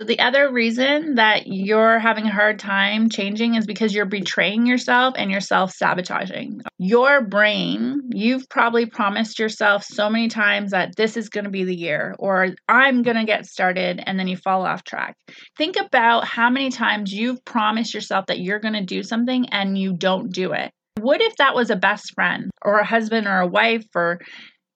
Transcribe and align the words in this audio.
The 0.00 0.18
other 0.18 0.50
reason 0.50 1.16
that 1.16 1.46
you're 1.46 1.98
having 1.98 2.24
a 2.24 2.32
hard 2.32 2.58
time 2.58 3.10
changing 3.10 3.56
is 3.56 3.66
because 3.66 3.94
you're 3.94 4.06
betraying 4.06 4.64
yourself 4.64 5.12
and 5.18 5.30
you're 5.30 5.42
self 5.42 5.72
sabotaging. 5.72 6.62
Your 6.78 7.20
brain, 7.20 8.08
you've 8.14 8.48
probably 8.48 8.86
promised 8.86 9.38
yourself 9.38 9.84
so 9.84 10.08
many 10.08 10.28
times 10.28 10.70
that 10.70 10.96
this 10.96 11.18
is 11.18 11.28
going 11.28 11.44
to 11.44 11.50
be 11.50 11.64
the 11.64 11.76
year 11.76 12.16
or 12.18 12.54
I'm 12.66 13.02
going 13.02 13.18
to 13.18 13.26
get 13.26 13.44
started 13.44 14.02
and 14.06 14.18
then 14.18 14.26
you 14.26 14.38
fall 14.38 14.64
off 14.64 14.84
track. 14.84 15.16
Think 15.58 15.76
about 15.76 16.24
how 16.24 16.48
many 16.48 16.70
times 16.70 17.12
you've 17.12 17.44
promised 17.44 17.92
yourself 17.92 18.24
that 18.26 18.40
you're 18.40 18.58
going 18.58 18.74
to 18.74 18.84
do 18.84 19.02
something 19.02 19.50
and 19.50 19.76
you 19.76 19.92
don't 19.92 20.32
do 20.32 20.52
it. 20.52 20.70
What 20.98 21.20
if 21.20 21.36
that 21.36 21.54
was 21.54 21.68
a 21.68 21.76
best 21.76 22.14
friend 22.14 22.50
or 22.62 22.78
a 22.78 22.86
husband 22.86 23.26
or 23.26 23.40
a 23.40 23.46
wife 23.46 23.84
or 23.94 24.20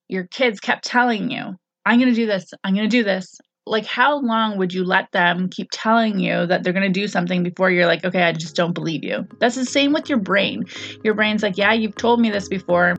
your 0.06 0.24
kids 0.24 0.60
kept 0.60 0.84
telling 0.84 1.30
you, 1.30 1.56
I'm 1.86 1.98
going 1.98 2.10
to 2.10 2.14
do 2.14 2.26
this, 2.26 2.50
I'm 2.62 2.74
going 2.74 2.90
to 2.90 2.96
do 2.96 3.04
this, 3.04 3.38
like 3.66 3.86
how 3.86 4.20
long 4.20 4.58
would 4.58 4.74
you 4.74 4.84
let 4.84 5.10
them 5.12 5.48
keep 5.48 5.68
telling 5.72 6.18
you 6.18 6.46
that 6.46 6.62
they're 6.62 6.74
going 6.74 6.92
to 6.92 7.00
do 7.00 7.08
something 7.08 7.42
before 7.42 7.70
you're 7.70 7.86
like 7.86 8.04
okay 8.04 8.22
i 8.22 8.32
just 8.32 8.54
don't 8.54 8.74
believe 8.74 9.02
you. 9.02 9.26
That's 9.38 9.54
the 9.54 9.64
same 9.64 9.92
with 9.92 10.08
your 10.08 10.18
brain. 10.18 10.64
Your 11.02 11.14
brain's 11.14 11.42
like 11.42 11.56
yeah 11.56 11.72
you've 11.72 11.96
told 11.96 12.20
me 12.20 12.30
this 12.30 12.48
before. 12.48 12.96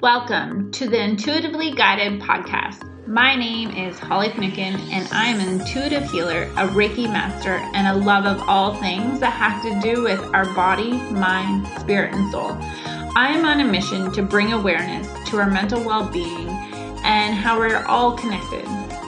Welcome 0.00 0.70
to 0.72 0.88
the 0.88 1.02
intuitively 1.02 1.72
guided 1.74 2.20
podcast. 2.20 2.84
My 3.08 3.34
name 3.34 3.70
is 3.70 3.98
holly 3.98 4.30
Finucane, 4.30 4.76
and 4.92 5.08
i 5.12 5.26
am 5.26 5.40
an 5.40 5.60
intuitive 5.60 6.08
healer 6.08 6.42
a 6.42 6.68
reiki 6.68 7.10
master 7.10 7.54
and 7.74 7.88
a 7.88 8.04
love 8.04 8.26
of 8.26 8.48
all 8.48 8.74
things 8.74 9.18
that 9.20 9.30
have 9.30 9.60
to 9.62 9.80
do 9.80 10.02
with 10.02 10.20
our 10.34 10.44
body 10.54 10.92
mind 10.92 11.66
spirit 11.80 12.14
and 12.14 12.30
soul 12.30 12.56
I 13.16 13.28
am 13.28 13.44
on 13.44 13.60
a 13.60 13.64
mission 13.64 14.12
to 14.12 14.22
bring 14.22 14.52
awareness 14.52 15.08
to 15.30 15.38
our 15.38 15.50
mental 15.50 15.82
well 15.84 16.08
being 16.08 16.48
and 17.04 17.34
how 17.34 17.58
we're 17.58 17.84
all 17.86 18.16
connected. 18.16 18.64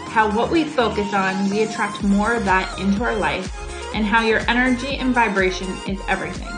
How 0.09 0.35
what 0.35 0.51
we 0.51 0.65
focus 0.65 1.13
on, 1.15 1.51
we 1.51 1.63
attract 1.63 2.03
more 2.03 2.35
of 2.35 2.45
that 2.45 2.79
into 2.79 3.05
our 3.05 3.15
life, 3.15 3.95
and 3.95 4.05
how 4.05 4.23
your 4.23 4.41
energy 4.49 4.97
and 4.97 5.15
vibration 5.15 5.69
is 5.87 6.01
everything. 6.09 6.49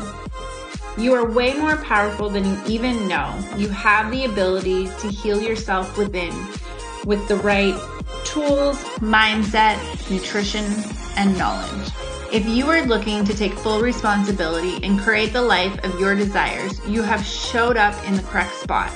You 1.03 1.15
are 1.15 1.31
way 1.31 1.55
more 1.55 1.77
powerful 1.77 2.29
than 2.29 2.45
you 2.45 2.59
even 2.67 3.09
know. 3.09 3.35
You 3.57 3.69
have 3.69 4.11
the 4.11 4.25
ability 4.25 4.87
to 4.87 5.09
heal 5.09 5.41
yourself 5.41 5.99
within 5.99 6.35
with 7.05 7.27
the 7.29 7.37
right 7.37 7.75
tools, 8.25 8.83
mindset, 9.01 9.79
nutrition, 10.11 10.65
and 11.17 11.37
knowledge. 11.37 11.91
If 12.33 12.49
you 12.49 12.71
are 12.71 12.81
looking 12.87 13.27
to 13.27 13.37
take 13.37 13.53
full 13.53 13.83
responsibility 13.83 14.83
and 14.83 14.99
create 14.99 15.35
the 15.35 15.43
life 15.43 15.85
of 15.85 16.01
your 16.01 16.15
desires, 16.15 16.81
you 16.89 17.03
have 17.03 17.23
showed 17.23 17.77
up 17.77 17.95
in 18.07 18.15
the 18.15 18.23
correct 18.23 18.55
spot. 18.55 18.91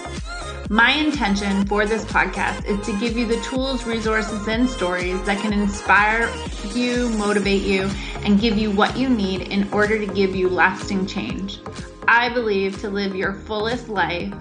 My 0.71 0.93
intention 0.93 1.67
for 1.67 1.85
this 1.85 2.03
podcast 2.07 2.65
is 2.65 2.81
to 2.87 2.99
give 2.99 3.15
you 3.15 3.27
the 3.27 3.39
tools, 3.43 3.85
resources, 3.85 4.49
and 4.49 4.67
stories 4.67 5.23
that 5.25 5.39
can 5.43 5.53
inspire 5.53 6.33
you, 6.73 7.11
motivate 7.11 7.61
you, 7.61 7.91
and 8.25 8.41
give 8.41 8.57
you 8.57 8.71
what 8.71 8.97
you 8.97 9.11
need 9.11 9.43
in 9.43 9.71
order 9.71 9.99
to 9.99 10.07
give 10.07 10.35
you 10.35 10.49
lasting 10.49 11.07
change. 11.07 11.61
I 12.09 12.33
believe 12.33 12.81
to 12.81 12.89
live 12.89 13.15
your 13.15 13.35
fullest 13.35 13.91
life, 13.91 14.33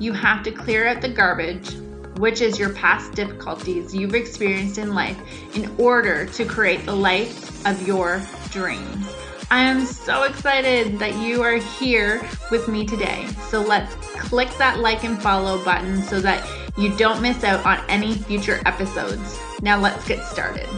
you 0.00 0.12
have 0.14 0.42
to 0.42 0.50
clear 0.50 0.88
out 0.88 1.00
the 1.00 1.08
garbage, 1.08 1.76
which 2.18 2.40
is 2.40 2.58
your 2.58 2.72
past 2.74 3.12
difficulties 3.12 3.94
you've 3.94 4.14
experienced 4.14 4.78
in 4.78 4.94
life, 4.94 5.18
in 5.56 5.70
order 5.78 6.26
to 6.26 6.44
create 6.44 6.84
the 6.84 6.94
life 6.94 7.66
of 7.66 7.86
your 7.86 8.22
dreams. 8.50 9.06
I 9.50 9.60
am 9.62 9.84
so 9.84 10.22
excited 10.22 10.98
that 10.98 11.14
you 11.16 11.42
are 11.42 11.56
here 11.56 12.26
with 12.50 12.68
me 12.68 12.86
today. 12.86 13.26
So 13.50 13.60
let's 13.60 13.94
click 14.16 14.48
that 14.58 14.78
like 14.78 15.04
and 15.04 15.20
follow 15.20 15.62
button 15.62 16.02
so 16.02 16.20
that 16.20 16.48
you 16.78 16.96
don't 16.96 17.20
miss 17.20 17.44
out 17.44 17.64
on 17.66 17.84
any 17.90 18.14
future 18.14 18.62
episodes. 18.64 19.38
Now 19.60 19.78
let's 19.78 20.06
get 20.08 20.24
started. 20.24 20.68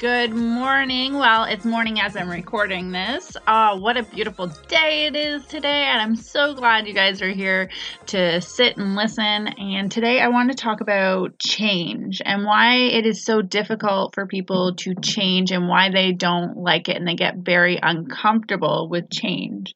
Good 0.00 0.32
morning. 0.32 1.18
Well, 1.18 1.44
it's 1.44 1.66
morning 1.66 2.00
as 2.00 2.16
I'm 2.16 2.30
recording 2.30 2.90
this. 2.90 3.36
Oh, 3.46 3.76
what 3.76 3.98
a 3.98 4.02
beautiful 4.02 4.46
day 4.46 5.04
it 5.04 5.14
is 5.14 5.44
today. 5.44 5.84
And 5.84 6.00
I'm 6.00 6.16
so 6.16 6.54
glad 6.54 6.88
you 6.88 6.94
guys 6.94 7.20
are 7.20 7.28
here 7.28 7.68
to 8.06 8.40
sit 8.40 8.78
and 8.78 8.94
listen. 8.94 9.46
And 9.46 9.92
today 9.92 10.18
I 10.22 10.28
want 10.28 10.52
to 10.52 10.56
talk 10.56 10.80
about 10.80 11.38
change 11.38 12.22
and 12.24 12.46
why 12.46 12.76
it 12.76 13.04
is 13.04 13.26
so 13.26 13.42
difficult 13.42 14.14
for 14.14 14.26
people 14.26 14.74
to 14.76 14.94
change 14.94 15.50
and 15.50 15.68
why 15.68 15.90
they 15.90 16.12
don't 16.12 16.56
like 16.56 16.88
it 16.88 16.96
and 16.96 17.06
they 17.06 17.14
get 17.14 17.36
very 17.36 17.78
uncomfortable 17.82 18.88
with 18.90 19.10
change. 19.10 19.74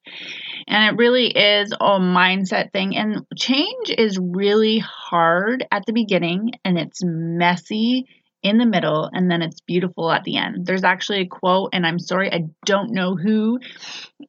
And 0.67 0.91
it 0.91 0.99
really 0.99 1.27
is 1.27 1.71
a 1.73 2.01
mindset 2.01 2.73
thing. 2.73 2.97
And 2.97 3.27
change 3.37 3.91
is 3.91 4.19
really 4.19 4.79
hard 4.79 5.67
at 5.71 5.85
the 5.85 5.93
beginning 5.93 6.53
and 6.65 6.79
it's 6.79 7.01
messy 7.05 8.07
in 8.45 8.59
the 8.59 8.67
middle 8.67 9.09
and 9.13 9.31
then 9.31 9.41
it's 9.41 9.61
beautiful 9.63 10.13
at 10.13 10.23
the 10.23 10.37
end. 10.37 10.67
There's 10.67 10.85
actually 10.85 11.23
a 11.23 11.27
quote, 11.27 11.71
and 11.73 11.87
I'm 11.87 11.99
sorry, 11.99 12.31
I 12.31 12.45
don't 12.67 12.93
know 12.93 13.17
who 13.17 13.59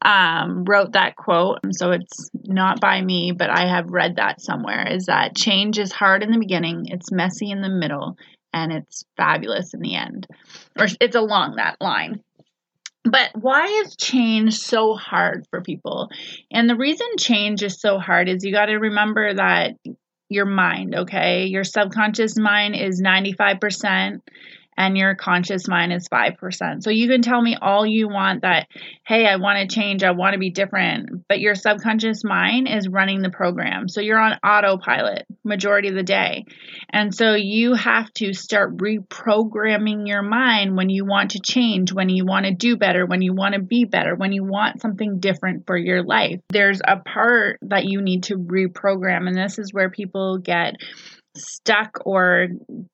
um, 0.01 0.63
wrote 0.63 0.93
that 0.93 1.17
quote, 1.17 1.59
so 1.71 1.91
it's 1.91 2.31
not 2.33 2.79
by 2.79 3.01
me, 3.01 3.33
but 3.33 3.49
I 3.49 3.67
have 3.67 3.89
read 3.89 4.15
that 4.15 4.41
somewhere. 4.41 4.87
Is 4.87 5.07
that 5.07 5.35
change 5.35 5.77
is 5.77 5.91
hard 5.91 6.23
in 6.23 6.31
the 6.31 6.39
beginning, 6.39 6.85
it's 6.87 7.11
messy 7.11 7.51
in 7.51 7.61
the 7.61 7.69
middle, 7.69 8.15
and 8.53 8.71
it's 8.71 9.03
fabulous 9.17 9.73
in 9.73 9.81
the 9.81 9.95
end, 9.95 10.25
or 10.79 10.87
it's 11.01 11.15
along 11.15 11.57
that 11.57 11.75
line. 11.81 12.21
But 13.03 13.31
why 13.35 13.67
is 13.67 13.97
change 13.97 14.57
so 14.57 14.95
hard 14.95 15.45
for 15.51 15.61
people? 15.61 16.09
And 16.51 16.69
the 16.69 16.77
reason 16.77 17.05
change 17.19 17.61
is 17.61 17.79
so 17.79 17.99
hard 17.99 18.29
is 18.29 18.43
you 18.43 18.51
got 18.51 18.67
to 18.67 18.77
remember 18.77 19.33
that 19.33 19.73
your 20.30 20.46
mind, 20.46 20.96
okay? 20.96 21.46
Your 21.46 21.63
subconscious 21.63 22.38
mind 22.38 22.75
is 22.75 23.02
95% 23.02 24.22
and 24.78 24.97
your 24.97 25.16
conscious 25.16 25.68
mind 25.68 25.94
is 25.94 26.08
5%. 26.09 26.84
So 26.84 26.90
you 26.90 27.08
can 27.08 27.22
tell 27.22 27.41
me 27.41 27.58
all 27.59 27.86
you 27.86 28.08
want 28.08 28.41
that, 28.41 28.68
hey, 29.06 29.25
I 29.25 29.38
want 29.38 29.59
to 29.59 29.74
change, 29.74 30.03
I 30.03 30.12
want 30.12 30.34
to 30.34 30.40
be 30.40 30.50
different, 30.50 31.28
but 31.28 31.40
your 31.40 31.56
subconscious 31.56 32.24
mind 32.24 32.68
is 32.68 32.88
running 32.88 33.22
the 33.22 33.30
program. 33.30 33.88
So 33.88 34.02
you're 34.02 34.19
on 34.19 34.38
autopilot 34.44 35.25
majority 35.44 35.90
of 35.90 35.96
the 35.96 36.03
day. 36.03 36.46
And 36.90 37.13
so 37.13 37.34
you 37.34 37.74
have 37.74 38.12
to 38.16 38.34
start 38.34 38.78
reprogramming 38.78 40.08
your 40.08 40.24
mind 40.24 40.75
when 40.75 40.90
you 40.90 41.06
want 41.06 41.31
to 41.31 41.40
change, 41.40 41.94
when 41.94 42.09
you 42.09 42.25
want 42.25 42.46
to 42.46 42.53
do 42.53 42.78
better, 42.78 43.06
when 43.06 43.22
you 43.22 43.34
want 43.34 43.56
to 43.56 43.62
be 43.62 43.86
better, 43.86 44.16
when 44.16 44.31
you 44.31 44.44
want 44.44 44.81
something 44.81 45.19
different 45.19 45.66
for 45.68 45.78
your 45.78 46.03
life. 46.03 46.40
There's 46.50 46.81
a 46.86 46.97
part 46.97 47.59
that 47.63 47.86
you 47.86 48.02
need 48.02 48.24
to 48.24 48.36
reprogram. 48.36 49.28
And 49.28 49.36
this 49.36 49.59
is 49.59 49.74
where 49.74 49.90
people 49.90 50.40
get 50.40 50.75
stuck 51.38 52.00
or 52.06 52.47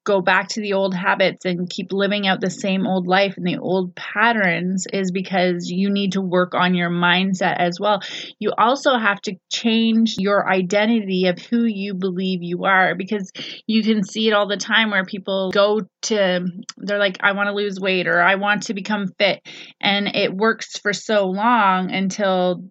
go 0.04 0.22
back 0.22 0.50
to 0.50 0.62
the 0.62 0.74
old 0.74 0.94
habits 0.94 1.46
and 1.46 1.70
keep 1.70 1.92
living 1.92 2.28
out 2.28 2.42
the 2.42 2.50
same 2.50 2.88
old 2.88 3.08
life 3.08 3.36
and 3.38 3.46
the 3.46 3.58
old 3.58 3.96
patterns 3.96 4.86
is 4.92 5.12
because 5.12 5.70
you 5.70 5.90
need 5.90 6.14
to 6.14 6.22
work 6.22 6.54
on 6.54 6.74
your 6.74 6.90
mindset 6.90 7.58
as 7.58 7.80
well. 7.80 8.02
You 8.40 8.52
also 8.58 8.98
have 8.98 9.22
to 9.22 9.36
change 9.52 10.16
your 10.18 10.50
identity 10.50 11.28
of 11.28 11.40
who 11.40 11.64
you 11.64 11.94
believe 11.94 12.42
you 12.42 12.66
are 12.66 12.96
because 12.96 13.32
you 13.68 13.84
can 13.84 14.04
see 14.04 14.28
it 14.28 14.34
all 14.34 14.48
the 14.48 14.58
time 14.58 14.92
where 14.92 15.06
people 15.06 15.52
go 15.52 15.82
to, 16.04 16.48
they're 16.78 17.00
like, 17.00 17.18
I 17.22 17.34
want 17.34 17.48
to 17.48 17.54
lose 17.54 17.80
weight 17.80 18.08
or 18.08 18.22
I 18.22 18.36
want 18.36 18.64
to 18.64 18.74
become 18.74 19.08
fit. 19.18 19.42
And 19.80 20.16
it 20.16 20.34
works 20.34 20.78
for 20.80 20.94
so 20.94 21.28
long 21.28 21.92
until 21.92 22.64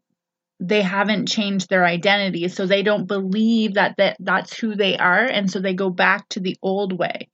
they 0.61 0.83
haven't 0.83 1.27
changed 1.27 1.69
their 1.69 1.87
identity. 1.87 2.47
So 2.49 2.67
they 2.67 2.83
don't 2.83 3.07
believe 3.07 3.75
that, 3.75 3.97
that 3.97 4.17
that's 4.21 4.57
who 4.57 4.77
they 4.77 4.97
are. 4.97 5.25
And 5.25 5.51
so 5.51 5.59
they 5.59 5.75
go 5.75 5.91
back 5.91 6.29
to 6.31 6.41
the 6.41 6.57
old 6.63 6.97
way. 6.97 7.29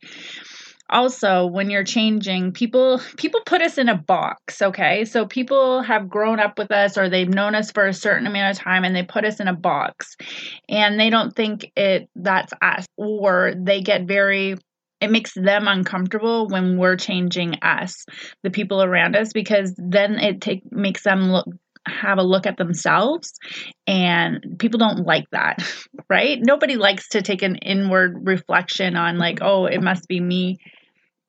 Also 0.89 1.47
when 1.47 1.69
you're 1.69 1.83
changing 1.83 2.53
people 2.53 3.01
people 3.17 3.41
put 3.45 3.61
us 3.61 3.77
in 3.77 3.89
a 3.89 3.97
box 3.97 4.63
okay? 4.63 5.05
So 5.05 5.27
people 5.27 5.83
have 5.83 6.09
grown 6.09 6.39
up 6.39 6.59
with 6.59 6.71
us 6.71 6.97
or 6.97 7.09
they've 7.09 7.29
known 7.29 7.57
us 7.57 7.73
for 7.73 7.89
a 7.89 7.93
certain 7.93 8.29
amount 8.29 8.57
of 8.57 8.63
time 8.63 8.85
and 8.85 8.95
they 8.95 9.03
put 9.03 9.25
us 9.25 9.41
in 9.41 9.49
a 9.49 9.53
box. 9.53 10.17
And 10.69 11.01
they 11.01 11.11
don't 11.11 11.35
think 11.35 11.73
it 11.77 12.09
that's 12.15 12.53
us 12.63 12.87
or 12.97 13.55
they 13.57 13.81
get 13.81 14.07
very 14.07 14.57
it 15.01 15.11
makes 15.11 15.35
them 15.35 15.69
uncomfortable 15.69 16.49
when 16.49 16.79
we're 16.79 16.97
changing 16.97 17.57
us 17.63 18.07
the 18.43 18.51
people 18.51 18.83
around 18.83 19.15
us 19.17 19.33
because 19.33 19.75
then 19.77 20.19
it 20.21 20.41
take 20.41 20.73
makes 20.73 21.03
them 21.03 21.33
look 21.33 21.47
have 21.87 22.19
a 22.19 22.23
look 22.23 22.47
at 22.47 22.57
themselves 22.57 23.33
and 23.87 24.57
people 24.59 24.79
don't 24.79 25.07
like 25.07 25.25
that 25.33 25.59
right? 26.11 26.39
Nobody 26.41 26.77
likes 26.77 27.09
to 27.11 27.23
take 27.23 27.43
an 27.43 27.57
inward 27.57 28.27
reflection 28.27 28.97
on 28.97 29.19
like 29.19 29.39
oh 29.43 29.67
it 29.67 29.83
must 29.83 30.07
be 30.09 30.21
me 30.21 30.59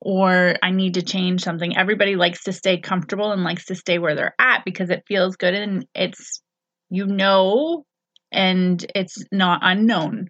or 0.00 0.54
i 0.62 0.70
need 0.70 0.94
to 0.94 1.02
change 1.02 1.42
something. 1.42 1.76
Everybody 1.76 2.16
likes 2.16 2.44
to 2.44 2.52
stay 2.52 2.78
comfortable 2.78 3.32
and 3.32 3.42
likes 3.42 3.66
to 3.66 3.74
stay 3.74 3.98
where 3.98 4.14
they're 4.14 4.34
at 4.38 4.62
because 4.64 4.90
it 4.90 5.04
feels 5.06 5.36
good 5.36 5.54
and 5.54 5.86
it's 5.94 6.40
you 6.90 7.06
know 7.06 7.84
and 8.30 8.84
it's 8.94 9.16
not 9.32 9.60
unknown. 9.62 10.28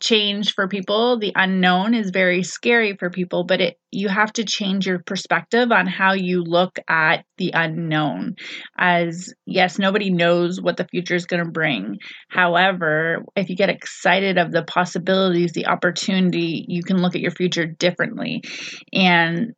Change 0.00 0.52
for 0.54 0.68
people, 0.68 1.18
the 1.18 1.32
unknown 1.34 1.94
is 1.94 2.10
very 2.10 2.42
scary 2.42 2.96
for 2.96 3.10
people, 3.10 3.44
but 3.44 3.60
it 3.60 3.76
you 3.90 4.08
have 4.08 4.32
to 4.34 4.44
change 4.44 4.86
your 4.86 4.98
perspective 5.06 5.72
on 5.72 5.86
how 5.86 6.12
you 6.12 6.42
look 6.42 6.78
at 6.88 7.24
the 7.38 7.52
unknown. 7.54 8.34
As 8.78 9.32
yes, 9.46 9.78
nobody 9.78 10.10
knows 10.10 10.60
what 10.60 10.76
the 10.76 10.86
future 10.90 11.14
is 11.14 11.24
going 11.24 11.44
to 11.44 11.50
bring. 11.50 11.96
However, 12.28 13.24
if 13.34 13.48
you 13.48 13.56
get 13.56 13.70
excited 13.70 14.36
of 14.36 14.52
the 14.52 14.62
possibilities, 14.62 15.52
the 15.52 15.66
opportunity, 15.66 16.66
you 16.68 16.82
can 16.82 17.00
look 17.00 17.14
at 17.14 17.22
your 17.22 17.30
future 17.30 17.64
differently. 17.64 18.42
And 18.92 19.54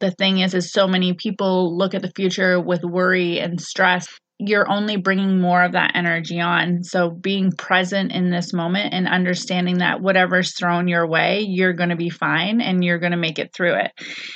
the 0.00 0.12
thing 0.12 0.38
is 0.38 0.54
is 0.54 0.72
so 0.72 0.86
many 0.86 1.14
people 1.14 1.76
look 1.76 1.94
at 1.94 2.02
the 2.02 2.12
future 2.14 2.60
with 2.60 2.84
worry 2.84 3.40
and 3.40 3.60
stress 3.60 4.06
you're 4.38 4.70
only 4.70 4.96
bringing 4.96 5.40
more 5.40 5.62
of 5.64 5.72
that 5.72 5.92
energy 5.94 6.40
on. 6.40 6.84
So 6.84 7.10
being 7.10 7.50
present 7.50 8.12
in 8.12 8.30
this 8.30 8.52
moment 8.52 8.94
and 8.94 9.08
understanding 9.08 9.78
that 9.78 10.00
whatever's 10.00 10.56
thrown 10.56 10.86
your 10.86 11.08
way, 11.08 11.40
you're 11.40 11.72
going 11.72 11.88
to 11.88 11.96
be 11.96 12.08
fine 12.08 12.60
and 12.60 12.84
you're 12.84 13.00
going 13.00 13.12
to 13.12 13.18
make 13.18 13.40
it 13.40 13.52
through 13.52 13.74
it. 13.74 13.90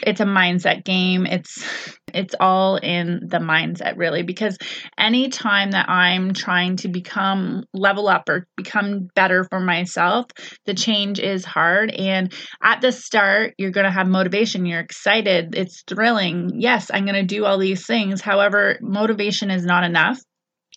It's 0.04 0.20
a 0.20 0.24
mindset 0.24 0.84
game. 0.84 1.24
It's 1.24 1.64
it's 2.12 2.34
all 2.38 2.76
in 2.76 3.20
the 3.28 3.38
mindset 3.38 3.96
really 3.96 4.22
because 4.22 4.58
anytime 4.98 5.70
that 5.70 5.88
I'm 5.88 6.34
trying 6.34 6.76
to 6.78 6.88
become 6.88 7.64
level 7.72 8.06
up 8.06 8.28
or 8.28 8.46
become 8.54 9.08
better 9.14 9.44
for 9.44 9.60
myself, 9.60 10.26
the 10.66 10.74
change 10.74 11.20
is 11.20 11.46
hard 11.46 11.90
and 11.90 12.30
at 12.62 12.82
the 12.82 12.92
start 12.92 13.54
you're 13.56 13.70
going 13.70 13.86
to 13.86 13.90
have 13.90 14.08
motivation, 14.08 14.66
you're 14.66 14.80
excited, 14.80 15.54
it's 15.54 15.84
thrilling. 15.86 16.50
Yes, 16.56 16.90
I'm 16.92 17.06
going 17.06 17.14
to 17.14 17.22
do 17.22 17.46
all 17.46 17.56
these 17.56 17.86
things. 17.86 18.20
However, 18.20 18.78
motivation 18.82 19.50
is 19.50 19.64
not 19.64 19.84
enough 19.84 19.91
enough. 19.92 20.18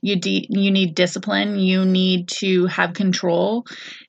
You 0.02 0.18
de- 0.18 0.48
you 0.50 0.72
need 0.72 0.94
discipline, 0.94 1.58
you 1.58 1.86
need 1.86 2.28
to 2.40 2.66
have 2.68 2.94
control. 2.94 3.64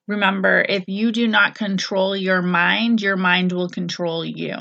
Remember, 0.09 0.65
if 0.69 0.85
you 0.89 1.13
do 1.13 1.29
not 1.29 1.55
control 1.55 2.17
your 2.17 2.43
mind, 2.43 3.01
your 3.01 3.17
mind 3.17 3.53
will 3.53 3.69
control 3.69 4.25
you. 4.25 4.57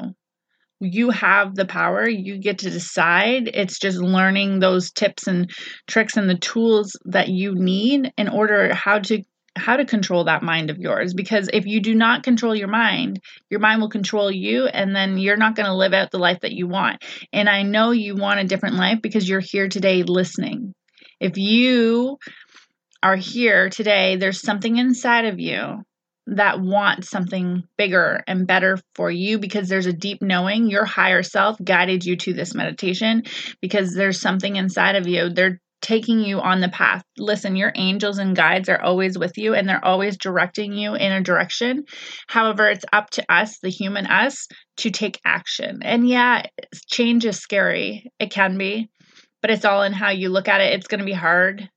You 0.80 1.10
have 1.10 1.56
the 1.56 1.66
power, 1.66 2.08
you 2.08 2.38
get 2.38 2.60
to 2.60 2.70
decide. 2.70 3.50
It's 3.52 3.80
just 3.80 3.98
learning 3.98 4.60
those 4.60 4.92
tips 4.92 5.26
and 5.26 5.50
tricks 5.88 6.16
and 6.16 6.30
the 6.30 6.38
tools 6.38 6.96
that 7.06 7.30
you 7.30 7.56
need 7.56 8.14
in 8.18 8.30
order 8.30 8.74
how 8.74 9.00
to 9.00 9.24
how 9.56 9.78
to 9.78 9.86
control 9.86 10.26
that 10.26 10.44
mind 10.44 10.70
of 10.70 10.78
yours 10.78 11.14
because 11.14 11.50
if 11.54 11.66
you 11.66 11.80
do 11.80 11.96
not 11.96 12.24
control 12.24 12.56
your 12.56 12.68
mind 12.68 13.22
your 13.50 13.60
mind 13.60 13.82
will 13.82 13.90
control 13.90 14.30
you 14.30 14.68
and 14.68 14.96
then 14.96 15.18
you're 15.18 15.38
not 15.38 15.56
going 15.56 15.66
to 15.66 15.74
live 15.74 15.94
out 15.94 16.12
the 16.12 16.18
life 16.18 16.40
that 16.42 16.52
you 16.52 16.68
want. 16.68 17.04
And 17.32 17.50
i 17.50 17.64
know 17.64 17.92
you 17.92 18.16
want 18.16 18.40
a 18.40 18.46
different 18.46 18.76
life 18.76 19.02
because 19.02 19.28
you're 19.28 19.40
here 19.40 19.70
today 19.70 20.04
listening. 20.04 20.74
If 21.20 21.38
you 21.38 22.18
are 23.02 23.16
here 23.16 23.70
today 23.70 24.18
there's 24.18 24.42
something 24.42 24.78
inside 24.78 25.26
of 25.26 25.40
you 25.40 25.84
that 26.28 26.60
wants 26.60 27.10
something 27.10 27.64
bigger 27.78 28.24
and 28.28 28.48
better 28.48 28.80
for 28.96 29.12
you 29.12 29.38
because 29.38 29.70
there's 29.70 29.86
a 29.86 29.94
deep 29.94 30.22
knowing. 30.22 30.70
Your 30.70 30.86
higher 30.86 31.22
self 31.24 31.58
guided 31.64 32.04
you 32.04 32.16
to 32.18 32.34
this 32.34 32.56
meditation 32.56 33.24
because 33.62 33.94
there's 33.94 34.20
something 34.20 34.56
inside 34.56 34.96
of 34.96 35.08
you. 35.08 35.30
They're 35.30 35.62
taking 35.86 36.20
you 36.20 36.40
on 36.40 36.62
the 36.62 36.70
path. 36.70 37.04
Listen, 37.16 37.56
your 37.56 37.72
angels 37.76 38.18
and 38.18 38.36
guides 38.36 38.70
are 38.70 38.82
always 38.82 39.20
with 39.20 39.38
you 39.38 39.54
and 39.54 39.70
they're 39.70 39.86
always 39.86 40.18
directing 40.18 40.74
you 40.74 40.96
in 40.96 41.12
a 41.12 41.22
direction. 41.22 41.84
However, 42.28 42.68
it's 42.68 42.86
up 42.92 43.12
to 43.12 43.26
us, 43.32 43.60
the 43.60 43.70
human 43.70 44.08
us, 44.08 44.48
to 44.78 44.90
take 44.90 45.22
action. 45.24 45.82
And 45.84 46.10
yeah, 46.10 46.48
change 46.88 47.24
is 47.24 47.38
scary. 47.38 48.12
It 48.20 48.32
can 48.32 48.58
be, 48.58 48.90
but 49.44 49.52
it's 49.52 49.64
all 49.64 49.84
in 49.84 49.94
how 49.94 50.10
you 50.10 50.30
look 50.30 50.48
at 50.48 50.60
it. 50.60 50.74
It's 50.74 50.88
going 50.88 51.02
to 51.02 51.06
be 51.06 51.14
hard. 51.14 51.70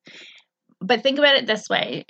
But 0.81 1.03
think 1.03 1.19
about 1.19 1.37
it 1.37 1.47
this 1.47 1.69
way. 1.69 2.07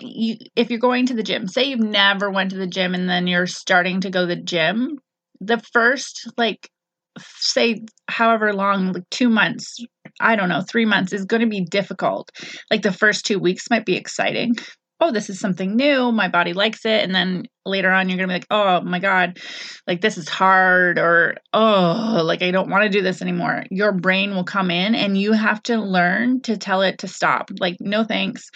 You, 0.00 0.36
if 0.56 0.70
you're 0.70 0.78
going 0.78 1.04
to 1.06 1.14
the 1.14 1.22
gym, 1.22 1.48
say 1.48 1.64
you've 1.64 1.80
never 1.80 2.30
went 2.30 2.52
to 2.52 2.56
the 2.56 2.66
gym 2.66 2.94
and 2.94 3.10
then 3.10 3.26
you're 3.26 3.46
starting 3.46 4.00
to 4.00 4.10
go 4.10 4.22
to 4.22 4.34
the 4.34 4.40
gym, 4.40 4.98
the 5.42 5.60
first 5.74 6.32
like 6.38 6.70
say 7.18 7.84
however 8.08 8.52
long 8.52 8.92
like 8.92 9.08
2 9.10 9.28
months 9.28 9.76
I 10.20 10.36
don't 10.36 10.48
know, 10.48 10.62
three 10.62 10.84
months 10.84 11.12
is 11.12 11.24
going 11.24 11.42
to 11.42 11.46
be 11.46 11.64
difficult. 11.64 12.30
Like 12.70 12.82
the 12.82 12.92
first 12.92 13.26
two 13.26 13.38
weeks 13.38 13.70
might 13.70 13.84
be 13.84 13.96
exciting. 13.96 14.54
Oh, 14.98 15.12
this 15.12 15.28
is 15.28 15.38
something 15.38 15.76
new. 15.76 16.10
My 16.10 16.28
body 16.28 16.54
likes 16.54 16.86
it. 16.86 17.04
And 17.04 17.14
then 17.14 17.44
later 17.66 17.90
on, 17.90 18.08
you're 18.08 18.16
going 18.16 18.28
to 18.28 18.32
be 18.32 18.38
like, 18.38 18.46
oh 18.50 18.80
my 18.80 18.98
God, 18.98 19.38
like 19.86 20.00
this 20.00 20.16
is 20.16 20.26
hard, 20.26 20.98
or 20.98 21.36
oh, 21.52 22.22
like 22.24 22.42
I 22.42 22.50
don't 22.50 22.70
want 22.70 22.84
to 22.84 22.88
do 22.88 23.02
this 23.02 23.20
anymore. 23.20 23.64
Your 23.70 23.92
brain 23.92 24.34
will 24.34 24.44
come 24.44 24.70
in 24.70 24.94
and 24.94 25.18
you 25.18 25.32
have 25.32 25.62
to 25.64 25.76
learn 25.76 26.40
to 26.42 26.56
tell 26.56 26.80
it 26.80 27.00
to 27.00 27.08
stop. 27.08 27.50
Like, 27.60 27.76
no 27.78 28.04
thanks. 28.04 28.50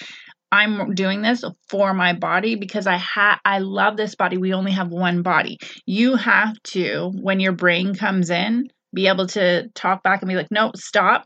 I'm 0.53 0.95
doing 0.95 1.23
this 1.23 1.45
for 1.69 1.95
my 1.95 2.15
body 2.15 2.57
because 2.57 2.87
I 2.87 2.97
ha 2.97 3.39
I 3.45 3.59
love 3.59 3.97
this 3.97 4.15
body. 4.15 4.37
We 4.37 4.55
only 4.55 4.73
have 4.73 4.89
one 4.89 5.23
body. 5.23 5.59
You 5.87 6.17
have 6.17 6.55
to 6.69 7.13
when 7.15 7.39
your 7.39 7.53
brain 7.53 7.95
comes 7.95 8.31
in 8.31 8.69
be 8.93 9.07
able 9.07 9.29
to 9.29 9.69
talk 9.75 10.03
back 10.03 10.23
and 10.23 10.29
be 10.29 10.35
like, 10.35 10.51
"No, 10.51 10.73
stop 10.75 11.25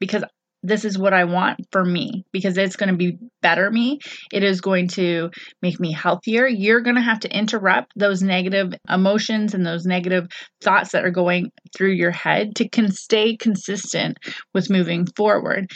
because 0.00 0.24
this 0.62 0.84
is 0.84 0.98
what 0.98 1.14
I 1.14 1.24
want 1.24 1.60
for 1.72 1.84
me 1.84 2.24
because 2.32 2.58
it's 2.58 2.76
going 2.76 2.90
to 2.90 2.96
be 2.96 3.18
better 3.40 3.70
me. 3.70 3.98
It 4.32 4.42
is 4.42 4.60
going 4.60 4.88
to 4.88 5.30
make 5.62 5.80
me 5.80 5.92
healthier. 5.92 6.46
You're 6.46 6.82
going 6.82 6.96
to 6.96 7.02
have 7.02 7.20
to 7.20 7.34
interrupt 7.34 7.92
those 7.96 8.22
negative 8.22 8.74
emotions 8.88 9.54
and 9.54 9.64
those 9.64 9.86
negative 9.86 10.26
thoughts 10.60 10.92
that 10.92 11.04
are 11.04 11.10
going 11.10 11.50
through 11.74 11.92
your 11.92 12.10
head 12.10 12.56
to 12.56 12.68
can 12.68 12.92
stay 12.92 13.36
consistent 13.36 14.18
with 14.52 14.70
moving 14.70 15.06
forward. 15.16 15.70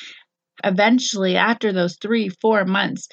Eventually, 0.63 1.37
after 1.37 1.73
those 1.73 1.97
three, 2.01 2.29
four 2.41 2.65
months, 2.65 3.09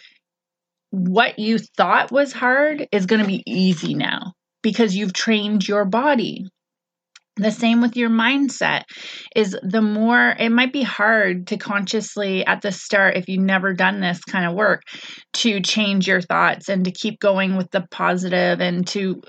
what 0.90 1.40
you 1.40 1.58
thought 1.78 2.12
was 2.12 2.34
hard 2.34 2.88
is 2.92 3.06
going 3.06 3.22
to 3.22 3.28
be 3.28 3.44
easy 3.48 3.94
now 3.94 4.34
because 4.62 4.96
you've 4.96 5.14
trained 5.14 5.68
your 5.68 5.86
body 5.86 6.46
the 7.38 7.52
same 7.52 7.82
with 7.82 7.96
your 7.96 8.10
mindset 8.10 8.84
is 9.36 9.58
the 9.64 9.82
more 9.82 10.36
it 10.38 10.50
might 10.50 10.74
be 10.74 10.84
hard 10.84 11.48
to 11.48 11.58
consciously 11.58 12.46
at 12.46 12.62
the 12.62 12.72
start 12.72 13.16
if 13.16 13.30
you've 13.30 13.42
never 13.42 13.74
done 13.74 14.02
this 14.02 14.22
kind 14.24 14.46
of 14.46 14.54
work 14.54 14.82
to 15.34 15.62
change 15.62 16.08
your 16.08 16.22
thoughts 16.22 16.68
and 16.68 16.86
to 16.86 16.92
keep 16.92 17.20
going 17.20 17.56
with 17.56 17.72
the 17.72 17.86
positive 17.90 18.60
and 18.60 18.86
to 18.88 19.22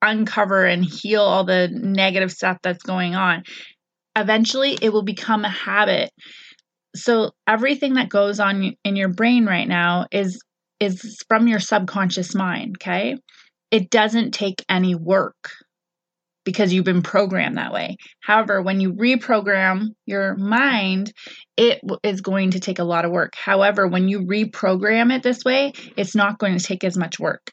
uncover 0.00 0.64
and 0.64 0.84
heal 0.84 1.22
all 1.22 1.44
the 1.44 1.68
negative 1.72 2.32
stuff 2.32 2.56
that's 2.62 2.82
going 2.82 3.14
on. 3.14 3.42
Eventually 4.16 4.78
it 4.80 4.92
will 4.92 5.04
become 5.04 5.44
a 5.44 5.50
habit. 5.50 6.10
So 6.96 7.32
everything 7.46 7.94
that 7.94 8.08
goes 8.08 8.40
on 8.40 8.74
in 8.84 8.96
your 8.96 9.08
brain 9.08 9.46
right 9.46 9.68
now 9.68 10.06
is 10.10 10.40
is 10.80 11.18
from 11.28 11.46
your 11.46 11.60
subconscious 11.60 12.34
mind 12.34 12.76
okay? 12.78 13.16
It 13.70 13.90
doesn't 13.90 14.32
take 14.32 14.64
any 14.68 14.94
work 14.94 15.50
because 16.44 16.72
you've 16.72 16.84
been 16.84 17.02
programmed 17.02 17.58
that 17.58 17.72
way. 17.72 17.96
However, 18.20 18.62
when 18.62 18.80
you 18.80 18.92
reprogram 18.92 19.88
your 20.06 20.36
mind, 20.36 21.12
it 21.56 21.80
is 22.02 22.20
going 22.20 22.52
to 22.52 22.60
take 22.60 22.78
a 22.78 22.84
lot 22.84 23.04
of 23.04 23.10
work. 23.10 23.34
However, 23.36 23.86
when 23.86 24.08
you 24.08 24.20
reprogram 24.20 25.14
it 25.14 25.22
this 25.22 25.44
way, 25.44 25.72
it's 25.96 26.14
not 26.14 26.38
going 26.38 26.58
to 26.58 26.64
take 26.64 26.84
as 26.84 26.96
much 26.96 27.18
work. 27.18 27.52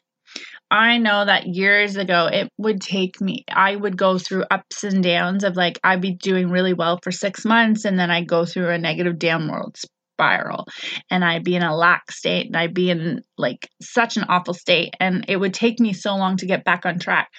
I 0.70 0.98
know 0.98 1.24
that 1.24 1.48
years 1.48 1.96
ago 1.96 2.28
it 2.32 2.48
would 2.56 2.80
take 2.80 3.20
me, 3.20 3.44
I 3.50 3.74
would 3.74 3.96
go 3.96 4.18
through 4.18 4.44
ups 4.50 4.84
and 4.84 5.02
downs 5.02 5.42
of 5.42 5.56
like, 5.56 5.80
I'd 5.82 6.00
be 6.00 6.14
doing 6.14 6.48
really 6.48 6.74
well 6.74 7.00
for 7.02 7.10
six 7.10 7.44
months 7.44 7.84
and 7.84 7.98
then 7.98 8.10
I'd 8.10 8.28
go 8.28 8.44
through 8.44 8.70
a 8.70 8.78
negative 8.78 9.18
downward 9.18 9.74
spiral 10.20 10.66
and 11.10 11.24
I'd 11.24 11.44
be 11.44 11.56
in 11.56 11.62
a 11.62 11.74
lack 11.74 12.12
state 12.12 12.46
and 12.46 12.56
I'd 12.56 12.74
be 12.74 12.90
in 12.90 13.22
like 13.38 13.68
such 13.80 14.18
an 14.18 14.24
awful 14.28 14.52
state. 14.52 14.94
And 15.00 15.24
it 15.28 15.36
would 15.36 15.54
take 15.54 15.80
me 15.80 15.94
so 15.94 16.14
long 16.14 16.36
to 16.38 16.46
get 16.46 16.64
back 16.64 16.84
on 16.84 16.98
track. 16.98 17.30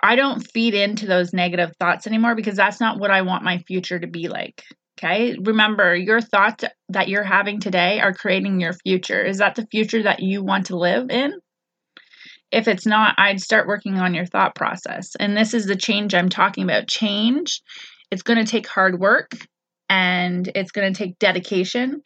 I 0.00 0.14
don't 0.14 0.40
feed 0.40 0.74
into 0.74 1.06
those 1.06 1.32
negative 1.32 1.72
thoughts 1.80 2.06
anymore 2.06 2.34
because 2.34 2.56
that's 2.56 2.80
not 2.80 3.00
what 3.00 3.10
I 3.10 3.22
want 3.22 3.44
my 3.44 3.58
future 3.58 3.98
to 3.98 4.06
be 4.06 4.28
like. 4.28 4.62
Okay. 4.98 5.36
Remember, 5.42 5.96
your 5.96 6.20
thoughts 6.20 6.64
that 6.90 7.08
you're 7.08 7.24
having 7.24 7.58
today 7.58 8.00
are 8.00 8.12
creating 8.12 8.60
your 8.60 8.72
future. 8.72 9.20
Is 9.24 9.38
that 9.38 9.56
the 9.56 9.66
future 9.66 10.04
that 10.04 10.20
you 10.20 10.44
want 10.44 10.66
to 10.66 10.76
live 10.76 11.10
in? 11.10 11.32
If 12.52 12.68
it's 12.68 12.86
not, 12.86 13.14
I'd 13.18 13.40
start 13.40 13.66
working 13.66 13.98
on 13.98 14.14
your 14.14 14.26
thought 14.26 14.54
process. 14.54 15.16
And 15.18 15.36
this 15.36 15.54
is 15.54 15.66
the 15.66 15.74
change 15.74 16.14
I'm 16.14 16.28
talking 16.28 16.62
about. 16.62 16.86
Change, 16.86 17.62
it's 18.10 18.22
going 18.22 18.38
to 18.38 18.48
take 18.48 18.66
hard 18.68 19.00
work 19.00 19.30
and 19.92 20.50
it's 20.54 20.72
going 20.72 20.90
to 20.90 20.98
take 20.98 21.18
dedication. 21.18 22.00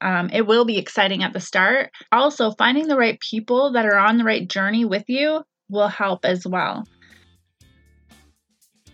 Um, 0.00 0.28
it 0.32 0.44
will 0.44 0.64
be 0.64 0.76
exciting 0.76 1.22
at 1.22 1.32
the 1.32 1.40
start. 1.40 1.90
Also, 2.10 2.50
finding 2.58 2.88
the 2.88 2.96
right 2.96 3.18
people 3.20 3.72
that 3.72 3.86
are 3.86 3.96
on 3.96 4.18
the 4.18 4.24
right 4.24 4.48
journey 4.48 4.84
with 4.84 5.04
you 5.06 5.44
will 5.68 5.86
help 5.86 6.24
as 6.24 6.44
well. 6.44 6.84